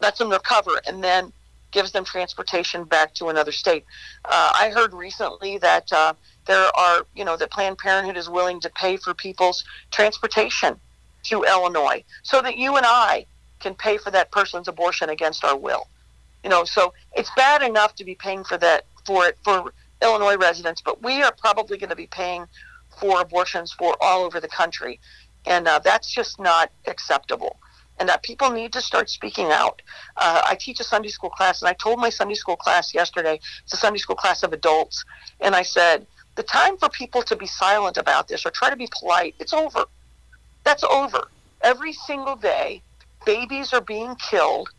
lets 0.00 0.18
them 0.18 0.30
recover, 0.30 0.80
and 0.86 1.02
then 1.02 1.32
gives 1.70 1.92
them 1.92 2.04
transportation 2.04 2.84
back 2.84 3.14
to 3.14 3.28
another 3.28 3.52
state. 3.52 3.84
Uh, 4.24 4.52
I 4.54 4.70
heard 4.70 4.94
recently 4.94 5.58
that 5.58 5.92
uh, 5.92 6.14
there 6.46 6.70
are, 6.76 7.06
you 7.14 7.24
know, 7.24 7.36
that 7.36 7.50
Planned 7.50 7.78
Parenthood 7.78 8.16
is 8.16 8.28
willing 8.28 8.60
to 8.60 8.70
pay 8.70 8.96
for 8.96 9.12
people's 9.14 9.64
transportation 9.90 10.80
to 11.24 11.44
Illinois 11.44 12.04
so 12.22 12.40
that 12.40 12.56
you 12.56 12.76
and 12.76 12.86
I 12.86 13.26
can 13.60 13.74
pay 13.74 13.98
for 13.98 14.10
that 14.10 14.30
person's 14.30 14.68
abortion 14.68 15.10
against 15.10 15.44
our 15.44 15.56
will. 15.56 15.88
You 16.44 16.50
know, 16.50 16.64
so 16.64 16.94
it's 17.14 17.30
bad 17.36 17.62
enough 17.62 17.94
to 17.96 18.04
be 18.04 18.14
paying 18.14 18.44
for 18.44 18.58
that 18.58 18.86
for 19.04 19.26
it 19.26 19.38
for 19.44 19.72
Illinois 20.02 20.36
residents, 20.36 20.80
but 20.80 21.02
we 21.02 21.22
are 21.22 21.32
probably 21.32 21.76
going 21.76 21.90
to 21.90 21.96
be 21.96 22.06
paying 22.06 22.46
for 23.00 23.20
abortions 23.20 23.72
for 23.72 23.96
all 24.00 24.24
over 24.24 24.40
the 24.40 24.48
country, 24.48 25.00
and 25.46 25.66
uh, 25.66 25.78
that's 25.80 26.12
just 26.12 26.38
not 26.38 26.70
acceptable 26.86 27.58
and 27.98 28.08
that 28.08 28.22
people 28.22 28.50
need 28.50 28.72
to 28.72 28.80
start 28.80 29.10
speaking 29.10 29.46
out. 29.46 29.82
Uh, 30.16 30.42
I 30.44 30.54
teach 30.54 30.80
a 30.80 30.84
Sunday 30.84 31.08
school 31.08 31.30
class, 31.30 31.62
and 31.62 31.68
I 31.68 31.72
told 31.72 31.98
my 31.98 32.10
Sunday 32.10 32.34
school 32.34 32.56
class 32.56 32.94
yesterday, 32.94 33.40
it's 33.64 33.72
a 33.72 33.76
Sunday 33.76 33.98
school 33.98 34.16
class 34.16 34.42
of 34.42 34.52
adults, 34.52 35.04
and 35.40 35.54
I 35.54 35.62
said, 35.62 36.06
the 36.36 36.42
time 36.44 36.76
for 36.78 36.88
people 36.88 37.22
to 37.22 37.34
be 37.34 37.46
silent 37.46 37.96
about 37.96 38.28
this 38.28 38.46
or 38.46 38.50
try 38.50 38.70
to 38.70 38.76
be 38.76 38.88
polite, 39.00 39.34
it's 39.40 39.52
over. 39.52 39.84
That's 40.64 40.84
over. 40.84 41.28
Every 41.62 41.92
single 41.92 42.36
day, 42.36 42.82
babies 43.28 43.74
are 43.74 43.82
being 43.82 44.14
killed 44.16 44.70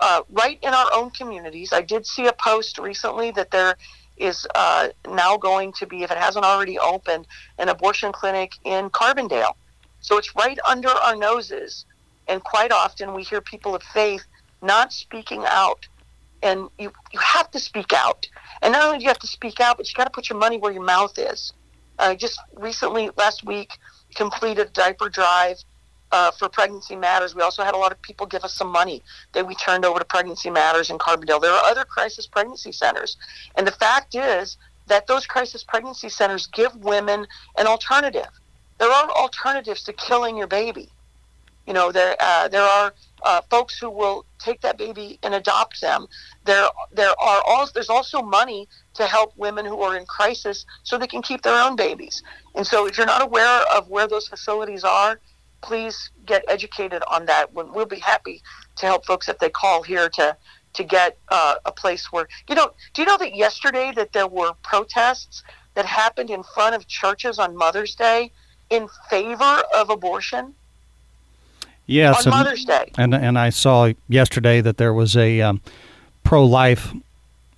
uh, 0.00 0.22
right 0.32 0.58
in 0.62 0.74
our 0.74 0.90
own 0.92 1.10
communities. 1.10 1.72
I 1.72 1.80
did 1.80 2.04
see 2.04 2.26
a 2.26 2.32
post 2.32 2.76
recently 2.78 3.30
that 3.30 3.52
there 3.52 3.76
is 4.16 4.48
uh, 4.56 4.88
now 5.08 5.36
going 5.36 5.72
to 5.74 5.86
be, 5.86 6.02
if 6.02 6.10
it 6.10 6.18
hasn't 6.18 6.44
already 6.44 6.76
opened, 6.76 7.28
an 7.56 7.68
abortion 7.68 8.10
clinic 8.10 8.50
in 8.64 8.90
Carbondale. 8.90 9.54
So 10.00 10.18
it's 10.18 10.34
right 10.34 10.58
under 10.68 10.88
our 10.88 11.14
noses 11.14 11.86
and 12.26 12.42
quite 12.42 12.72
often 12.72 13.14
we 13.14 13.22
hear 13.22 13.40
people 13.40 13.76
of 13.76 13.82
faith 13.84 14.24
not 14.60 14.92
speaking 14.92 15.44
out. 15.46 15.86
And 16.42 16.68
you, 16.80 16.92
you 17.12 17.20
have 17.20 17.48
to 17.52 17.60
speak 17.60 17.92
out. 17.92 18.26
And 18.60 18.72
not 18.72 18.86
only 18.86 18.98
do 18.98 19.04
you 19.04 19.08
have 19.08 19.20
to 19.20 19.28
speak 19.28 19.60
out, 19.60 19.76
but 19.76 19.88
you 19.88 19.94
got 19.94 20.04
to 20.04 20.10
put 20.10 20.28
your 20.28 20.38
money 20.38 20.58
where 20.58 20.72
your 20.72 20.82
mouth 20.82 21.16
is. 21.16 21.52
I 21.98 22.16
just 22.16 22.40
recently, 22.54 23.10
last 23.16 23.44
week, 23.44 23.70
completed 24.16 24.66
a 24.66 24.70
diaper 24.70 25.08
drive 25.08 25.58
uh, 26.14 26.30
for 26.30 26.48
Pregnancy 26.48 26.94
Matters. 26.94 27.34
We 27.34 27.42
also 27.42 27.64
had 27.64 27.74
a 27.74 27.76
lot 27.76 27.90
of 27.90 28.00
people 28.00 28.24
give 28.24 28.44
us 28.44 28.54
some 28.54 28.68
money 28.68 29.02
that 29.32 29.44
we 29.46 29.56
turned 29.56 29.84
over 29.84 29.98
to 29.98 30.04
Pregnancy 30.04 30.48
Matters 30.48 30.88
in 30.88 30.96
Carbondale. 30.96 31.40
There 31.40 31.50
are 31.50 31.64
other 31.64 31.84
crisis 31.84 32.24
pregnancy 32.24 32.70
centers. 32.70 33.16
And 33.56 33.66
the 33.66 33.72
fact 33.72 34.14
is 34.14 34.56
that 34.86 35.08
those 35.08 35.26
crisis 35.26 35.64
pregnancy 35.64 36.08
centers 36.08 36.46
give 36.46 36.72
women 36.76 37.26
an 37.58 37.66
alternative. 37.66 38.28
There 38.78 38.88
are 38.88 39.10
alternatives 39.10 39.82
to 39.84 39.92
killing 39.92 40.36
your 40.36 40.46
baby. 40.46 40.88
You 41.66 41.72
know, 41.72 41.90
there 41.90 42.14
uh, 42.20 42.46
there 42.48 42.62
are 42.62 42.92
uh, 43.22 43.40
folks 43.50 43.78
who 43.78 43.90
will 43.90 44.24
take 44.38 44.60
that 44.60 44.76
baby 44.76 45.18
and 45.22 45.34
adopt 45.34 45.80
them. 45.80 46.06
There 46.44 46.66
there 46.92 47.14
are 47.20 47.42
also 47.46 47.72
there's 47.72 47.88
also 47.88 48.20
money 48.22 48.68
to 48.94 49.06
help 49.06 49.32
women 49.36 49.64
who 49.64 49.80
are 49.80 49.96
in 49.96 50.04
crisis 50.04 50.66
so 50.84 50.98
they 50.98 51.06
can 51.06 51.22
keep 51.22 51.40
their 51.42 51.58
own 51.64 51.74
babies. 51.74 52.22
And 52.54 52.66
so, 52.66 52.86
if 52.86 52.98
you're 52.98 53.06
not 53.06 53.22
aware 53.22 53.62
of 53.74 53.88
where 53.88 54.06
those 54.06 54.28
facilities 54.28 54.84
are, 54.84 55.18
please 55.64 56.10
get 56.26 56.44
educated 56.48 57.02
on 57.10 57.26
that. 57.26 57.52
We'll 57.52 57.86
be 57.86 57.98
happy 57.98 58.42
to 58.76 58.86
help 58.86 59.06
folks 59.06 59.28
if 59.28 59.38
they 59.38 59.50
call 59.50 59.82
here 59.82 60.08
to 60.10 60.36
to 60.74 60.82
get 60.82 61.16
uh, 61.28 61.54
a 61.64 61.72
place 61.72 62.12
where 62.12 62.28
you 62.48 62.54
know. 62.54 62.70
Do 62.92 63.02
you 63.02 63.06
know 63.06 63.16
that 63.18 63.34
yesterday 63.34 63.92
that 63.96 64.12
there 64.12 64.26
were 64.26 64.52
protests 64.62 65.42
that 65.74 65.86
happened 65.86 66.30
in 66.30 66.42
front 66.42 66.74
of 66.74 66.86
churches 66.86 67.38
on 67.38 67.56
Mother's 67.56 67.94
Day 67.94 68.30
in 68.70 68.88
favor 69.08 69.62
of 69.74 69.90
abortion? 69.90 70.54
Yes, 71.86 72.26
on 72.26 72.30
Mother's 72.30 72.64
Day. 72.64 72.92
And 72.98 73.14
and 73.14 73.38
I 73.38 73.50
saw 73.50 73.92
yesterday 74.08 74.60
that 74.60 74.76
there 74.76 74.92
was 74.92 75.16
a 75.16 75.40
um, 75.40 75.60
pro-life 76.24 76.92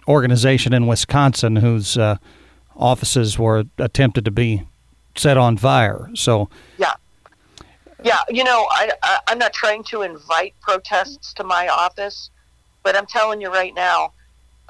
organization 0.07 0.73
in 0.73 0.87
Wisconsin 0.87 1.57
whose 1.57 1.99
uh, 1.99 2.17
offices 2.77 3.39
were 3.39 3.65
attempted 3.79 4.25
to 4.25 4.31
be 4.31 4.63
set 5.17 5.37
on 5.37 5.57
fire. 5.57 6.11
So 6.15 6.49
yeah, 6.79 6.95
yeah. 8.03 8.19
You 8.29 8.45
know, 8.45 8.67
I, 8.71 8.91
I 9.03 9.19
I'm 9.29 9.39
not 9.39 9.53
trying 9.53 9.85
to 9.85 10.03
invite 10.03 10.55
protests 10.63 11.35
to 11.35 11.45
my 11.45 11.69
office, 11.69 12.31
but 12.85 12.97
I'm 12.97 13.07
telling 13.07 13.41
you 13.41 13.51
right 13.53 13.75
now, 13.75 14.13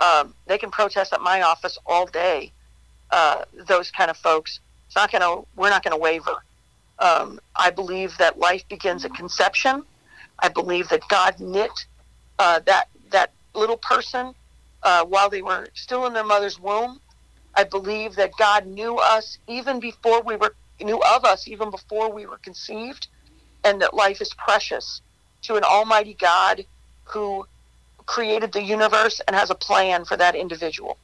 um, 0.00 0.34
they 0.46 0.58
can 0.58 0.70
protest 0.70 1.12
at 1.12 1.20
my 1.20 1.42
office 1.42 1.78
all 1.86 2.06
day. 2.06 2.52
Uh, 3.10 3.44
those 3.68 3.90
kind 3.90 4.10
of 4.10 4.16
folks. 4.16 4.60
It's 4.86 4.96
not 4.96 5.12
gonna. 5.12 5.42
We're 5.56 5.70
not 5.70 5.84
gonna 5.84 5.98
waver. 5.98 6.36
Um, 6.98 7.40
I 7.56 7.70
believe 7.70 8.16
that 8.18 8.38
life 8.38 8.64
begins 8.68 9.04
at 9.04 9.14
conception. 9.14 9.84
I 10.40 10.48
believe 10.48 10.88
that 10.90 11.02
God 11.08 11.40
knit 11.40 11.72
uh, 12.38 12.60
that 12.66 12.86
that 13.10 13.32
little 13.54 13.78
person 13.78 14.34
uh, 14.82 15.04
while 15.04 15.30
they 15.30 15.42
were 15.42 15.68
still 15.74 16.06
in 16.06 16.12
their 16.14 16.24
mother's 16.24 16.60
womb. 16.60 17.00
I 17.56 17.64
believe 17.64 18.16
that 18.16 18.32
God 18.38 18.66
knew 18.66 18.98
us 18.98 19.38
even 19.48 19.80
before 19.80 20.22
we 20.22 20.36
were 20.36 20.54
knew 20.84 21.00
of 21.14 21.24
us 21.24 21.48
even 21.48 21.70
before 21.70 22.12
we 22.12 22.26
were 22.26 22.38
conceived, 22.38 23.08
and 23.64 23.80
that 23.82 23.94
life 23.94 24.20
is 24.20 24.32
precious 24.34 25.00
to 25.42 25.56
an 25.56 25.64
Almighty 25.64 26.14
God 26.14 26.64
who 27.04 27.46
created 28.06 28.52
the 28.52 28.62
universe 28.62 29.20
and 29.26 29.36
has 29.36 29.50
a 29.50 29.54
plan 29.54 30.04
for 30.04 30.16
that 30.16 30.34
individual, 30.34 30.98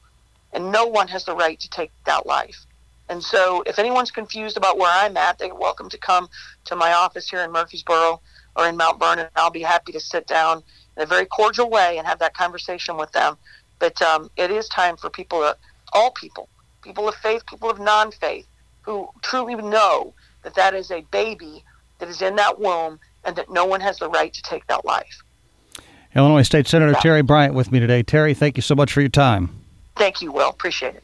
and 0.53 0.71
no 0.71 0.85
one 0.85 1.07
has 1.07 1.25
the 1.25 1.35
right 1.35 1.59
to 1.59 1.69
take 1.69 1.91
that 2.05 2.25
life. 2.25 2.65
And 3.09 3.21
so, 3.21 3.63
if 3.65 3.79
anyone's 3.79 4.11
confused 4.11 4.57
about 4.57 4.77
where 4.77 4.89
I'm 4.89 5.17
at, 5.17 5.37
they're 5.37 5.53
welcome 5.53 5.89
to 5.89 5.97
come 5.97 6.29
to 6.65 6.75
my 6.75 6.93
office 6.93 7.29
here 7.29 7.41
in 7.41 7.51
Murphysboro 7.51 8.19
or 8.55 8.67
in 8.67 8.77
Mount 8.77 8.99
Vernon. 8.99 9.27
I'll 9.35 9.51
be 9.51 9.61
happy 9.61 9.91
to 9.91 9.99
sit 9.99 10.25
down 10.25 10.63
in 10.95 11.03
a 11.03 11.05
very 11.05 11.25
cordial 11.25 11.69
way 11.69 11.97
and 11.97 12.07
have 12.07 12.19
that 12.19 12.33
conversation 12.33 12.97
with 12.97 13.11
them. 13.11 13.37
But 13.79 14.01
um, 14.01 14.29
it 14.37 14.51
is 14.51 14.69
time 14.69 14.95
for 14.95 15.09
people, 15.09 15.39
to, 15.41 15.57
all 15.91 16.11
people, 16.11 16.47
people 16.81 17.09
of 17.09 17.15
faith, 17.15 17.45
people 17.45 17.69
of 17.69 17.79
non-faith, 17.79 18.47
who 18.83 19.09
truly 19.21 19.55
know 19.55 20.13
that 20.43 20.55
that 20.55 20.73
is 20.73 20.91
a 20.91 21.01
baby 21.11 21.63
that 21.99 22.09
is 22.09 22.21
in 22.21 22.35
that 22.35 22.59
womb 22.59 22.99
and 23.23 23.35
that 23.35 23.49
no 23.49 23.65
one 23.65 23.81
has 23.81 23.97
the 23.99 24.09
right 24.09 24.33
to 24.33 24.41
take 24.43 24.65
that 24.67 24.85
life. 24.85 25.23
Illinois 26.15 26.43
State 26.43 26.67
Senator 26.67 26.91
yeah. 26.91 26.99
Terri 26.99 27.25
Bryant 27.25 27.55
with 27.55 27.71
me 27.71 27.79
today. 27.79 28.03
Terry, 28.03 28.33
thank 28.33 28.57
you 28.57 28.61
so 28.61 28.75
much 28.75 28.93
for 28.93 29.01
your 29.01 29.09
time. 29.09 29.49
Thank 29.95 30.21
you, 30.21 30.31
Will. 30.31 30.49
Appreciate 30.49 30.95
it. 30.95 31.03